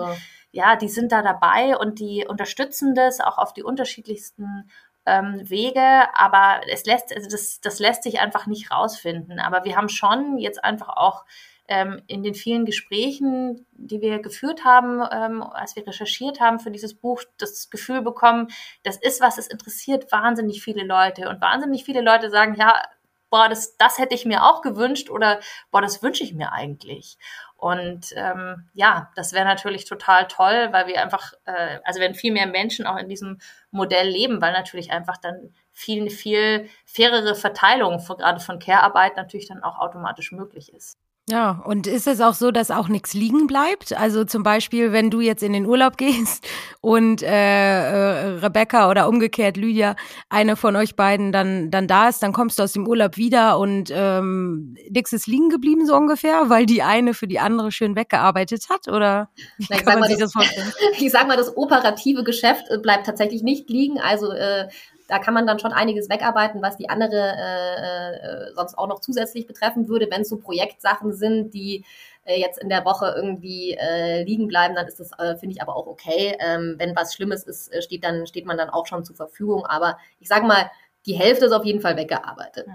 ja, 0.51 0.75
die 0.75 0.89
sind 0.89 1.11
da 1.11 1.21
dabei 1.21 1.77
und 1.77 1.99
die 1.99 2.25
unterstützen 2.27 2.93
das 2.93 3.19
auch 3.19 3.37
auf 3.37 3.53
die 3.53 3.63
unterschiedlichsten 3.63 4.69
ähm, 5.05 5.41
Wege, 5.49 6.07
aber 6.13 6.61
es 6.69 6.85
lässt, 6.85 7.13
also 7.15 7.29
das, 7.29 7.59
das 7.59 7.79
lässt 7.79 8.03
sich 8.03 8.19
einfach 8.19 8.45
nicht 8.45 8.71
rausfinden. 8.71 9.39
Aber 9.39 9.65
wir 9.65 9.75
haben 9.75 9.89
schon 9.89 10.37
jetzt 10.37 10.63
einfach 10.63 10.89
auch 10.89 11.25
ähm, 11.67 12.01
in 12.07 12.23
den 12.23 12.33
vielen 12.33 12.65
Gesprächen, 12.65 13.65
die 13.71 14.01
wir 14.01 14.19
geführt 14.19 14.65
haben, 14.65 15.01
ähm, 15.11 15.41
als 15.43 15.75
wir 15.75 15.87
recherchiert 15.87 16.39
haben 16.39 16.59
für 16.59 16.71
dieses 16.71 16.93
Buch, 16.93 17.23
das 17.37 17.69
Gefühl 17.69 18.01
bekommen, 18.01 18.47
das 18.83 18.97
ist 18.97 19.21
was, 19.21 19.37
es 19.37 19.47
interessiert 19.47 20.11
wahnsinnig 20.11 20.61
viele 20.61 20.83
Leute 20.83 21.29
und 21.29 21.41
wahnsinnig 21.41 21.83
viele 21.85 22.01
Leute 22.01 22.29
sagen, 22.29 22.55
ja, 22.55 22.81
boah, 23.29 23.49
das, 23.49 23.77
das 23.77 23.97
hätte 23.97 24.13
ich 24.13 24.25
mir 24.25 24.43
auch 24.43 24.61
gewünscht 24.61 25.09
oder 25.09 25.39
boah, 25.71 25.81
das 25.81 26.03
wünsche 26.03 26.23
ich 26.23 26.35
mir 26.35 26.51
eigentlich. 26.51 27.17
Und 27.55 28.13
ähm, 28.15 28.69
ja, 28.73 29.09
das 29.15 29.33
wäre 29.33 29.45
natürlich 29.45 29.85
total 29.85 30.27
toll, 30.27 30.67
weil 30.71 30.85
wir 30.85 31.01
einfach, 31.01 31.33
äh, 31.45 31.79
also 31.83 31.99
wenn 31.99 32.13
viel 32.13 32.33
mehr 32.33 32.45
Menschen 32.45 32.85
auch 32.85 32.97
in 32.97 33.09
diesem 33.09 33.39
Modell 33.71 34.07
leben, 34.07 34.41
weil 34.41 34.51
natürlich 34.51 34.91
einfach 34.91 35.17
dann 35.17 35.53
viel, 35.71 36.09
viel 36.09 36.69
fairere 36.85 37.35
Verteilung 37.35 37.99
von, 38.01 38.17
gerade 38.17 38.39
von 38.39 38.59
Care-Arbeit 38.59 39.15
natürlich 39.17 39.47
dann 39.47 39.63
auch 39.63 39.79
automatisch 39.79 40.31
möglich 40.31 40.73
ist. 40.73 40.99
Ja, 41.29 41.63
und 41.65 41.87
ist 41.87 42.05
es 42.05 42.19
auch 42.19 42.33
so, 42.33 42.51
dass 42.51 42.69
auch 42.69 42.89
nichts 42.89 43.13
liegen 43.13 43.47
bleibt? 43.47 43.97
Also 43.97 44.25
zum 44.25 44.43
Beispiel, 44.43 44.91
wenn 44.91 45.09
du 45.09 45.21
jetzt 45.21 45.41
in 45.41 45.53
den 45.53 45.65
Urlaub 45.65 45.95
gehst 45.97 46.45
und 46.81 47.23
äh, 47.23 47.27
äh, 47.27 48.27
Rebecca 48.39 48.89
oder 48.89 49.07
umgekehrt 49.07 49.55
Lydia, 49.55 49.95
eine 50.27 50.57
von 50.57 50.75
euch 50.75 50.97
beiden 50.97 51.31
dann 51.31 51.71
dann 51.71 51.87
da 51.87 52.09
ist, 52.09 52.21
dann 52.23 52.33
kommst 52.33 52.59
du 52.59 52.63
aus 52.63 52.73
dem 52.73 52.85
Urlaub 52.85 53.15
wieder 53.15 53.57
und 53.57 53.89
ähm, 53.93 54.75
nix 54.89 55.13
ist 55.13 55.27
liegen 55.27 55.47
geblieben 55.47 55.85
so 55.85 55.95
ungefähr, 55.95 56.49
weil 56.49 56.65
die 56.65 56.83
eine 56.83 57.13
für 57.13 57.27
die 57.27 57.39
andere 57.39 57.71
schön 57.71 57.95
weggearbeitet 57.95 58.65
hat, 58.69 58.89
oder? 58.89 59.29
Wie 59.57 59.67
kann 59.67 59.99
man 59.99 60.09
sich 60.09 60.19
das, 60.19 60.33
das 60.33 60.33
vorstellen? 60.33 60.73
Ich 60.99 61.11
sag 61.11 61.27
mal, 61.27 61.37
das 61.37 61.55
operative 61.55 62.23
Geschäft 62.25 62.65
äh, 62.69 62.77
bleibt 62.79 63.05
tatsächlich 63.05 63.43
nicht 63.43 63.69
liegen. 63.69 63.99
Also 63.99 64.31
äh, 64.31 64.67
da 65.13 65.19
kann 65.19 65.35
man 65.35 65.45
dann 65.45 65.59
schon 65.59 65.73
einiges 65.73 66.09
wegarbeiten, 66.09 66.63
was 66.63 66.75
die 66.75 66.89
andere 66.89 67.35
äh, 67.37 68.15
äh, 68.15 68.53
sonst 68.55 68.75
auch 68.75 68.87
noch 68.87 68.99
zusätzlich 68.99 69.45
betreffen 69.45 69.87
würde. 69.87 70.07
Wenn 70.09 70.21
es 70.21 70.29
so 70.29 70.37
Projektsachen 70.37 71.13
sind, 71.13 71.53
die 71.53 71.85
äh, 72.23 72.39
jetzt 72.39 72.57
in 72.57 72.67
der 72.67 72.83
Woche 72.83 73.13
irgendwie 73.15 73.77
äh, 73.79 74.23
liegen 74.23 74.47
bleiben, 74.47 74.73
dann 74.73 74.87
ist 74.87 74.99
das, 74.99 75.11
äh, 75.19 75.35
finde 75.35 75.53
ich, 75.53 75.61
aber 75.61 75.75
auch 75.75 75.85
okay. 75.85 76.35
Ähm, 76.39 76.77
wenn 76.79 76.95
was 76.95 77.13
Schlimmes 77.13 77.43
ist, 77.43 77.71
äh, 77.71 77.83
steht, 77.83 78.03
dann, 78.03 78.25
steht 78.25 78.47
man 78.47 78.57
dann 78.57 78.71
auch 78.71 78.87
schon 78.87 79.05
zur 79.05 79.15
Verfügung. 79.15 79.67
Aber 79.67 79.99
ich 80.19 80.27
sage 80.27 80.47
mal, 80.47 80.71
die 81.05 81.13
Hälfte 81.13 81.45
ist 81.45 81.51
auf 81.51 81.65
jeden 81.65 81.81
Fall 81.81 81.95
weggearbeitet. 81.95 82.65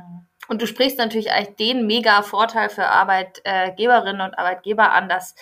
Und 0.47 0.63
du 0.63 0.69
sprichst 0.69 0.99
natürlich 0.99 1.33
eigentlich 1.33 1.57
den 1.57 1.89
mega 1.89 2.23
Vorteil 2.23 2.69
für 2.69 2.87
Arbeitgeberinnen 2.87 4.21
und 4.21 4.39
Arbeitgeber 4.39 4.93
an, 4.93 5.09
dass 5.09 5.35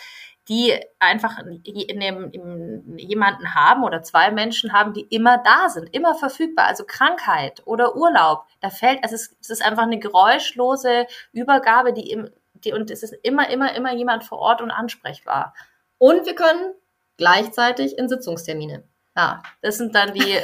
die 0.48 0.78
einfach 1.00 1.38
in 1.40 2.00
dem, 2.00 2.30
in 2.30 2.98
jemanden 2.98 3.54
haben 3.54 3.82
oder 3.82 4.02
zwei 4.02 4.30
Menschen 4.30 4.72
haben, 4.72 4.92
die 4.92 5.02
immer 5.02 5.38
da 5.38 5.68
sind, 5.68 5.92
immer 5.92 6.14
verfügbar. 6.14 6.66
Also 6.66 6.84
Krankheit 6.84 7.62
oder 7.64 7.96
Urlaub, 7.96 8.44
da 8.60 8.70
fällt, 8.70 9.02
also 9.02 9.16
es, 9.16 9.36
es 9.40 9.50
ist 9.50 9.62
einfach 9.64 9.82
eine 9.82 9.98
geräuschlose 9.98 11.06
Übergabe, 11.32 11.92
die, 11.92 12.10
im, 12.10 12.30
die 12.52 12.72
und 12.72 12.90
es 12.90 13.02
ist 13.02 13.14
immer, 13.24 13.50
immer, 13.50 13.74
immer 13.74 13.92
jemand 13.92 14.22
vor 14.22 14.38
Ort 14.38 14.62
und 14.62 14.70
ansprechbar. 14.70 15.52
Und 15.98 16.26
wir 16.26 16.34
können 16.36 16.74
gleichzeitig 17.16 17.98
in 17.98 18.08
Sitzungstermine. 18.08 18.84
Ja, 19.16 19.42
das 19.62 19.78
sind 19.78 19.94
dann 19.94 20.12
die, 20.12 20.38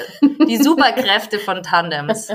die 0.46 0.56
Superkräfte 0.62 1.38
von 1.38 1.62
Tandems. 1.62 2.28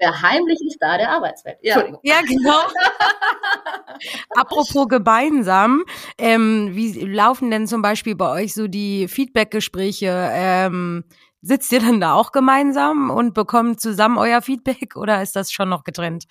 Der 0.00 0.22
heimliche 0.22 0.68
Star 0.70 0.98
der 0.98 1.10
Arbeitswelt. 1.10 1.58
Ja, 1.62 1.86
ja 2.02 2.20
genau. 2.20 2.58
Apropos 4.36 4.88
gemeinsam, 4.88 5.84
ähm, 6.18 6.70
wie 6.72 6.92
laufen 7.04 7.50
denn 7.50 7.66
zum 7.66 7.82
Beispiel 7.82 8.14
bei 8.14 8.30
euch 8.30 8.54
so 8.54 8.68
die 8.68 9.08
Feedbackgespräche? 9.08 10.30
Ähm, 10.32 11.04
sitzt 11.44 11.72
ihr 11.72 11.80
dann 11.80 12.00
da 12.00 12.14
auch 12.14 12.32
gemeinsam 12.32 13.10
und 13.10 13.34
bekommt 13.34 13.80
zusammen 13.80 14.18
euer 14.18 14.42
Feedback 14.42 14.96
oder 14.96 15.22
ist 15.22 15.36
das 15.36 15.52
schon 15.52 15.68
noch 15.68 15.84
getrennt? 15.84 16.24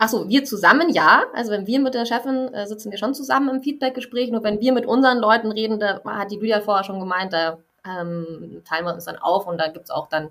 Ach 0.00 0.08
so, 0.08 0.28
wir 0.28 0.44
zusammen, 0.44 0.90
ja. 0.90 1.24
Also 1.34 1.50
wenn 1.50 1.66
wir 1.66 1.80
mit 1.80 1.94
der 1.94 2.06
Chefin 2.06 2.54
äh, 2.54 2.66
sitzen 2.66 2.90
wir 2.92 2.98
schon 2.98 3.14
zusammen 3.14 3.48
im 3.56 3.62
Feedbackgespräch. 3.62 4.30
Nur 4.30 4.44
wenn 4.44 4.60
wir 4.60 4.72
mit 4.72 4.86
unseren 4.86 5.18
Leuten 5.18 5.50
reden, 5.50 5.80
da 5.80 6.00
hat 6.04 6.30
die 6.30 6.36
Lydia 6.36 6.60
vorher 6.60 6.84
schon 6.84 7.00
gemeint, 7.00 7.32
da 7.32 7.58
ähm, 7.84 8.62
teilen 8.64 8.84
wir 8.86 8.94
uns 8.94 9.06
dann 9.06 9.16
auf 9.16 9.46
und 9.46 9.58
da 9.58 9.68
gibt's 9.68 9.90
auch 9.90 10.08
dann, 10.08 10.30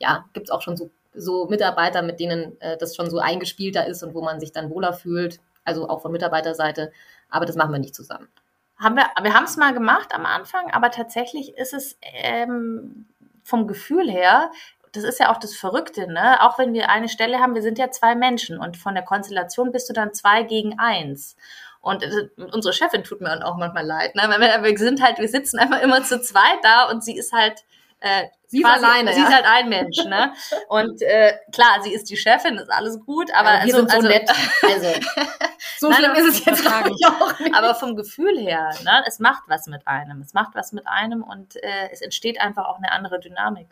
ja, 0.00 0.24
gibt's 0.32 0.50
auch 0.50 0.62
schon 0.62 0.76
so, 0.76 0.90
so 1.14 1.46
Mitarbeiter, 1.46 2.02
mit 2.02 2.18
denen 2.18 2.60
äh, 2.60 2.76
das 2.76 2.96
schon 2.96 3.08
so 3.08 3.18
eingespielter 3.18 3.86
ist 3.86 4.02
und 4.02 4.14
wo 4.14 4.22
man 4.22 4.40
sich 4.40 4.50
dann 4.50 4.70
wohler 4.70 4.92
fühlt, 4.92 5.38
also 5.64 5.88
auch 5.88 6.02
von 6.02 6.12
Mitarbeiterseite, 6.12 6.92
aber 7.28 7.46
das 7.46 7.56
machen 7.56 7.72
wir 7.72 7.78
nicht 7.78 7.94
zusammen. 7.94 8.28
Haben 8.76 8.96
wir, 8.96 9.06
wir 9.22 9.34
haben 9.34 9.44
es 9.44 9.56
mal 9.56 9.72
gemacht 9.72 10.14
am 10.14 10.26
Anfang, 10.26 10.70
aber 10.72 10.90
tatsächlich 10.90 11.56
ist 11.56 11.72
es 11.72 11.98
ähm, 12.02 13.06
vom 13.42 13.66
Gefühl 13.66 14.10
her, 14.10 14.50
das 14.92 15.04
ist 15.04 15.18
ja 15.18 15.32
auch 15.32 15.38
das 15.38 15.54
Verrückte, 15.56 16.06
ne? 16.06 16.40
Auch 16.42 16.58
wenn 16.58 16.72
wir 16.72 16.88
eine 16.88 17.08
Stelle 17.08 17.38
haben, 17.38 17.54
wir 17.54 17.62
sind 17.62 17.78
ja 17.78 17.90
zwei 17.90 18.14
Menschen 18.14 18.58
und 18.58 18.76
von 18.76 18.94
der 18.94 19.04
Konstellation 19.04 19.72
bist 19.72 19.88
du 19.88 19.92
dann 19.92 20.14
zwei 20.14 20.44
gegen 20.44 20.78
eins. 20.78 21.36
Und 21.80 22.02
unsere 22.52 22.72
Chefin 22.72 23.04
tut 23.04 23.20
mir 23.20 23.28
dann 23.28 23.42
auch 23.42 23.56
manchmal 23.56 23.84
leid. 23.84 24.14
Ne? 24.14 24.22
Weil 24.26 24.62
wir, 24.62 24.78
sind 24.78 25.02
halt, 25.02 25.18
wir 25.18 25.28
sitzen 25.28 25.58
einfach 25.58 25.82
immer 25.82 26.02
zu 26.02 26.18
zweit 26.20 26.58
da 26.62 26.88
und 26.88 27.04
sie 27.04 27.16
ist 27.16 27.32
halt 27.32 27.64
äh, 28.00 28.28
sie 28.46 28.60
ist 28.60 28.66
alleine. 28.66 29.12
Sie 29.12 29.20
ja. 29.20 29.26
ist 29.26 29.34
halt 29.34 29.46
ein 29.46 29.68
Mensch, 29.68 30.04
ne? 30.04 30.34
Und 30.68 31.00
äh, 31.00 31.38
klar, 31.52 31.80
sie 31.82 31.92
ist 31.92 32.10
die 32.10 32.18
Chefin, 32.18 32.56
ist 32.56 32.70
alles 32.70 33.00
gut, 33.00 33.32
aber 33.32 33.54
ja, 33.54 33.64
wir 33.64 33.74
also, 33.74 33.76
sind 33.78 33.90
so 33.90 33.96
also, 33.96 34.08
nett. 34.08 34.30
Also 34.62 34.88
so 35.78 35.92
schlimm 35.92 36.12
ist 36.12 36.28
es 36.28 36.44
jetzt 36.44 36.66
auch 36.66 36.84
nicht. 36.84 37.04
Aber 37.54 37.74
vom 37.74 37.96
Gefühl 37.96 38.38
her, 38.38 38.70
ne, 38.84 39.02
es 39.06 39.18
macht 39.18 39.44
was 39.48 39.66
mit 39.66 39.86
einem. 39.86 40.20
Es 40.20 40.34
macht 40.34 40.54
was 40.54 40.72
mit 40.72 40.86
einem 40.86 41.22
und 41.22 41.56
äh, 41.56 41.90
es 41.92 42.00
entsteht 42.00 42.40
einfach 42.40 42.66
auch 42.66 42.78
eine 42.78 42.92
andere 42.92 43.20
Dynamik. 43.20 43.68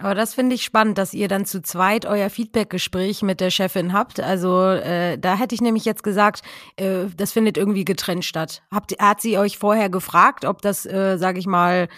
Aber 0.00 0.14
das 0.14 0.34
finde 0.34 0.54
ich 0.54 0.64
spannend, 0.64 0.96
dass 0.96 1.12
ihr 1.12 1.28
dann 1.28 1.44
zu 1.44 1.60
zweit 1.60 2.06
euer 2.06 2.30
Feedback-Gespräch 2.30 3.22
mit 3.22 3.40
der 3.40 3.50
Chefin 3.50 3.92
habt. 3.92 4.18
Also 4.18 4.62
äh, 4.68 5.18
da 5.18 5.36
hätte 5.36 5.54
ich 5.54 5.60
nämlich 5.60 5.84
jetzt 5.84 6.02
gesagt, 6.02 6.40
äh, 6.76 7.06
das 7.16 7.32
findet 7.32 7.58
irgendwie 7.58 7.84
getrennt 7.84 8.24
statt. 8.24 8.62
Habt, 8.72 8.98
hat 8.98 9.20
sie 9.20 9.36
euch 9.36 9.58
vorher 9.58 9.90
gefragt, 9.90 10.46
ob 10.46 10.62
das, 10.62 10.86
äh, 10.86 11.18
sage 11.18 11.38
ich 11.38 11.46
mal, 11.46 11.88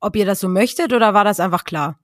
ob 0.00 0.14
ihr 0.14 0.24
das 0.24 0.38
so 0.38 0.48
möchtet 0.48 0.92
oder 0.92 1.14
war 1.14 1.24
das 1.24 1.40
einfach 1.40 1.64
klar? 1.64 1.98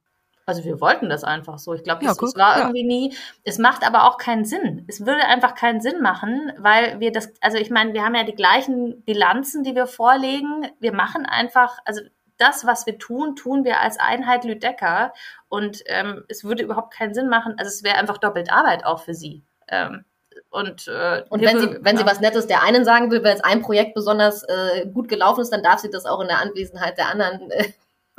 Also 0.46 0.64
wir 0.64 0.80
wollten 0.80 1.08
das 1.08 1.24
einfach 1.24 1.58
so. 1.58 1.72
Ich 1.72 1.84
glaube, 1.84 2.04
ja, 2.04 2.10
es 2.10 2.36
war 2.36 2.58
ja. 2.58 2.58
irgendwie 2.58 2.84
nie. 2.84 3.16
Es 3.44 3.58
macht 3.58 3.86
aber 3.86 4.04
auch 4.04 4.18
keinen 4.18 4.44
Sinn. 4.44 4.84
Es 4.88 5.06
würde 5.06 5.24
einfach 5.24 5.54
keinen 5.54 5.80
Sinn 5.80 6.02
machen, 6.02 6.52
weil 6.58 7.00
wir 7.00 7.12
das, 7.12 7.32
also 7.40 7.56
ich 7.56 7.70
meine, 7.70 7.94
wir 7.94 8.04
haben 8.04 8.14
ja 8.14 8.24
die 8.24 8.34
gleichen 8.34 9.02
Bilanzen, 9.04 9.64
die 9.64 9.74
wir 9.74 9.86
vorlegen. 9.86 10.68
Wir 10.80 10.92
machen 10.92 11.24
einfach, 11.24 11.78
also 11.84 12.02
das, 12.36 12.66
was 12.66 12.84
wir 12.86 12.98
tun, 12.98 13.36
tun 13.36 13.64
wir 13.64 13.80
als 13.80 13.98
Einheit 13.98 14.44
Lüdecker. 14.44 15.14
Und 15.48 15.82
ähm, 15.86 16.24
es 16.28 16.44
würde 16.44 16.62
überhaupt 16.62 16.92
keinen 16.92 17.14
Sinn 17.14 17.28
machen. 17.28 17.54
Also 17.56 17.68
es 17.68 17.82
wäre 17.82 17.96
einfach 17.96 18.18
doppelt 18.18 18.52
Arbeit 18.52 18.84
auch 18.84 19.00
für 19.00 19.14
sie. 19.14 19.44
Ähm, 19.68 20.04
und, 20.50 20.88
äh, 20.88 21.24
und 21.30 21.42
wenn, 21.42 21.58
sie, 21.58 21.78
wenn 21.80 21.96
sie 21.96 22.06
was 22.06 22.20
Nettes 22.20 22.46
der 22.46 22.62
einen 22.62 22.84
sagen 22.84 23.10
will, 23.10 23.22
wenn 23.22 23.32
jetzt 23.32 23.44
ein 23.44 23.62
Projekt 23.62 23.94
besonders 23.94 24.42
äh, 24.44 24.86
gut 24.86 25.08
gelaufen 25.08 25.40
ist, 25.40 25.50
dann 25.50 25.62
darf 25.62 25.80
sie 25.80 25.90
das 25.90 26.06
auch 26.06 26.20
in 26.20 26.28
der 26.28 26.40
Anwesenheit 26.40 26.98
der 26.98 27.08
anderen 27.08 27.50
äh, 27.50 27.64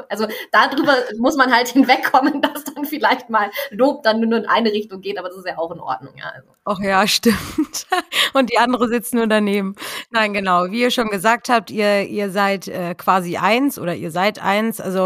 also 0.09 0.27
darüber 0.51 0.95
muss 1.17 1.35
man 1.35 1.53
halt 1.53 1.67
hinwegkommen, 1.69 2.41
dass 2.41 2.63
dann 2.63 2.85
vielleicht 2.85 3.29
mal 3.29 3.49
Lob 3.71 4.03
dann 4.03 4.19
nur 4.19 4.37
in 4.37 4.45
eine 4.45 4.71
Richtung 4.71 5.01
geht, 5.01 5.17
aber 5.17 5.29
das 5.29 5.37
ist 5.37 5.47
ja 5.47 5.57
auch 5.57 5.71
in 5.71 5.79
Ordnung, 5.79 6.13
ja. 6.17 6.31
Also. 6.33 6.49
Ach 6.65 6.79
ja, 6.79 7.07
stimmt. 7.07 7.87
Und 8.33 8.51
die 8.51 8.57
andere 8.57 8.87
sitzt 8.87 9.13
nur 9.13 9.27
daneben. 9.27 9.75
Nein, 10.09 10.33
genau. 10.33 10.71
Wie 10.71 10.81
ihr 10.81 10.91
schon 10.91 11.09
gesagt 11.09 11.49
habt, 11.49 11.69
ihr, 11.69 12.07
ihr 12.07 12.31
seid 12.31 12.67
äh, 12.67 12.95
quasi 12.95 13.37
eins 13.37 13.77
oder 13.77 13.95
ihr 13.95 14.11
seid 14.11 14.41
eins. 14.41 14.81
Also 14.81 15.01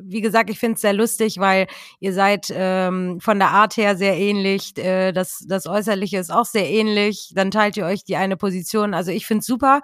wie 0.00 0.20
gesagt, 0.20 0.50
ich 0.50 0.58
finde 0.58 0.74
es 0.74 0.80
sehr 0.80 0.92
lustig, 0.92 1.38
weil 1.38 1.68
ihr 2.00 2.12
seid 2.12 2.48
ähm, 2.52 3.20
von 3.20 3.38
der 3.38 3.50
Art 3.50 3.76
her 3.76 3.96
sehr 3.96 4.16
ähnlich. 4.16 4.76
Äh, 4.78 5.12
das, 5.12 5.44
das 5.48 5.66
Äußerliche 5.66 6.18
ist 6.18 6.32
auch 6.32 6.44
sehr 6.44 6.68
ähnlich. 6.68 7.32
Dann 7.34 7.50
teilt 7.50 7.76
ihr 7.76 7.86
euch 7.86 8.04
die 8.04 8.16
eine 8.16 8.36
Position. 8.36 8.92
Also 8.92 9.12
ich 9.12 9.26
finde 9.26 9.40
es 9.40 9.46
super. 9.46 9.80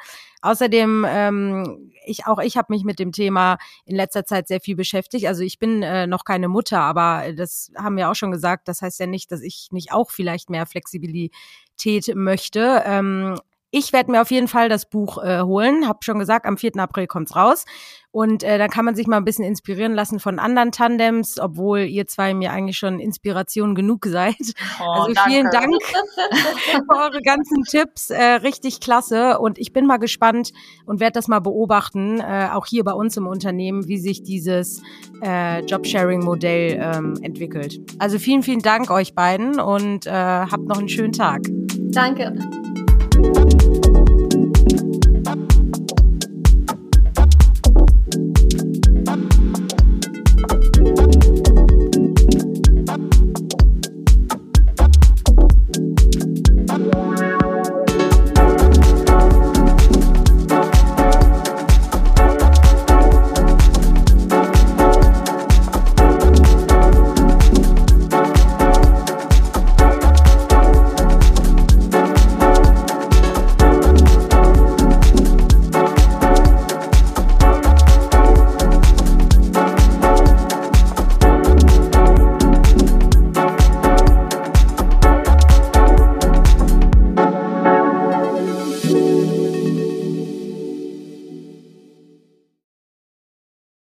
Außerdem, 0.46 1.04
ähm, 1.08 1.92
ich 2.04 2.26
auch 2.26 2.38
ich 2.38 2.56
habe 2.56 2.72
mich 2.72 2.84
mit 2.84 2.98
dem 2.98 3.12
Thema 3.12 3.58
in 3.84 3.96
letzter 3.96 4.24
Zeit 4.24 4.46
sehr 4.46 4.60
viel 4.60 4.76
beschäftigt. 4.76 5.26
Also 5.26 5.42
ich 5.42 5.58
bin 5.58 5.82
äh, 5.82 6.06
noch 6.06 6.24
keine 6.24 6.48
Mutter, 6.48 6.80
aber 6.80 7.32
das 7.34 7.72
haben 7.76 7.96
wir 7.96 8.10
auch 8.10 8.14
schon 8.14 8.30
gesagt. 8.30 8.68
Das 8.68 8.80
heißt 8.80 9.00
ja 9.00 9.06
nicht, 9.06 9.32
dass 9.32 9.42
ich 9.42 9.68
nicht 9.72 9.92
auch 9.92 10.10
vielleicht 10.10 10.48
mehr 10.48 10.66
Flexibilität 10.66 12.14
möchte. 12.14 12.82
Ähm, 12.86 13.36
ich 13.76 13.92
werde 13.92 14.10
mir 14.10 14.22
auf 14.22 14.30
jeden 14.30 14.48
Fall 14.48 14.70
das 14.70 14.88
Buch 14.88 15.22
äh, 15.22 15.42
holen. 15.42 15.86
Hab 15.86 16.02
schon 16.02 16.18
gesagt, 16.18 16.46
am 16.46 16.56
4. 16.56 16.76
April 16.78 17.06
kommt's 17.06 17.36
raus. 17.36 17.66
Und 18.10 18.42
äh, 18.42 18.56
dann 18.56 18.70
kann 18.70 18.86
man 18.86 18.96
sich 18.96 19.06
mal 19.06 19.18
ein 19.18 19.26
bisschen 19.26 19.44
inspirieren 19.44 19.92
lassen 19.92 20.18
von 20.18 20.38
anderen 20.38 20.72
Tandems, 20.72 21.38
obwohl 21.38 21.80
ihr 21.80 22.06
zwei 22.06 22.32
mir 22.32 22.50
eigentlich 22.50 22.78
schon 22.78 22.98
Inspiration 22.98 23.74
genug 23.74 24.06
seid. 24.06 24.54
Oh, 24.80 24.84
also 24.84 25.12
danke. 25.12 25.30
vielen 25.30 25.50
Dank 25.50 25.74
für 25.84 26.96
eure 26.96 27.20
ganzen 27.20 27.64
Tipps. 27.64 28.08
Äh, 28.08 28.22
richtig 28.22 28.80
klasse. 28.80 29.38
Und 29.38 29.58
ich 29.58 29.74
bin 29.74 29.84
mal 29.84 29.98
gespannt 29.98 30.52
und 30.86 30.98
werde 30.98 31.12
das 31.12 31.28
mal 31.28 31.40
beobachten, 31.40 32.20
äh, 32.20 32.48
auch 32.50 32.64
hier 32.64 32.84
bei 32.84 32.92
uns 32.92 33.18
im 33.18 33.26
Unternehmen, 33.26 33.86
wie 33.86 33.98
sich 33.98 34.22
dieses 34.22 34.80
äh, 35.22 35.60
Jobsharing-Modell 35.66 36.80
ähm, 36.80 37.14
entwickelt. 37.20 37.78
Also 37.98 38.18
vielen, 38.18 38.42
vielen 38.42 38.60
Dank 38.60 38.90
euch 38.90 39.14
beiden 39.14 39.60
und 39.60 40.06
äh, 40.06 40.10
habt 40.10 40.64
noch 40.64 40.78
einen 40.78 40.88
schönen 40.88 41.12
Tag. 41.12 41.42
Danke. 41.90 42.32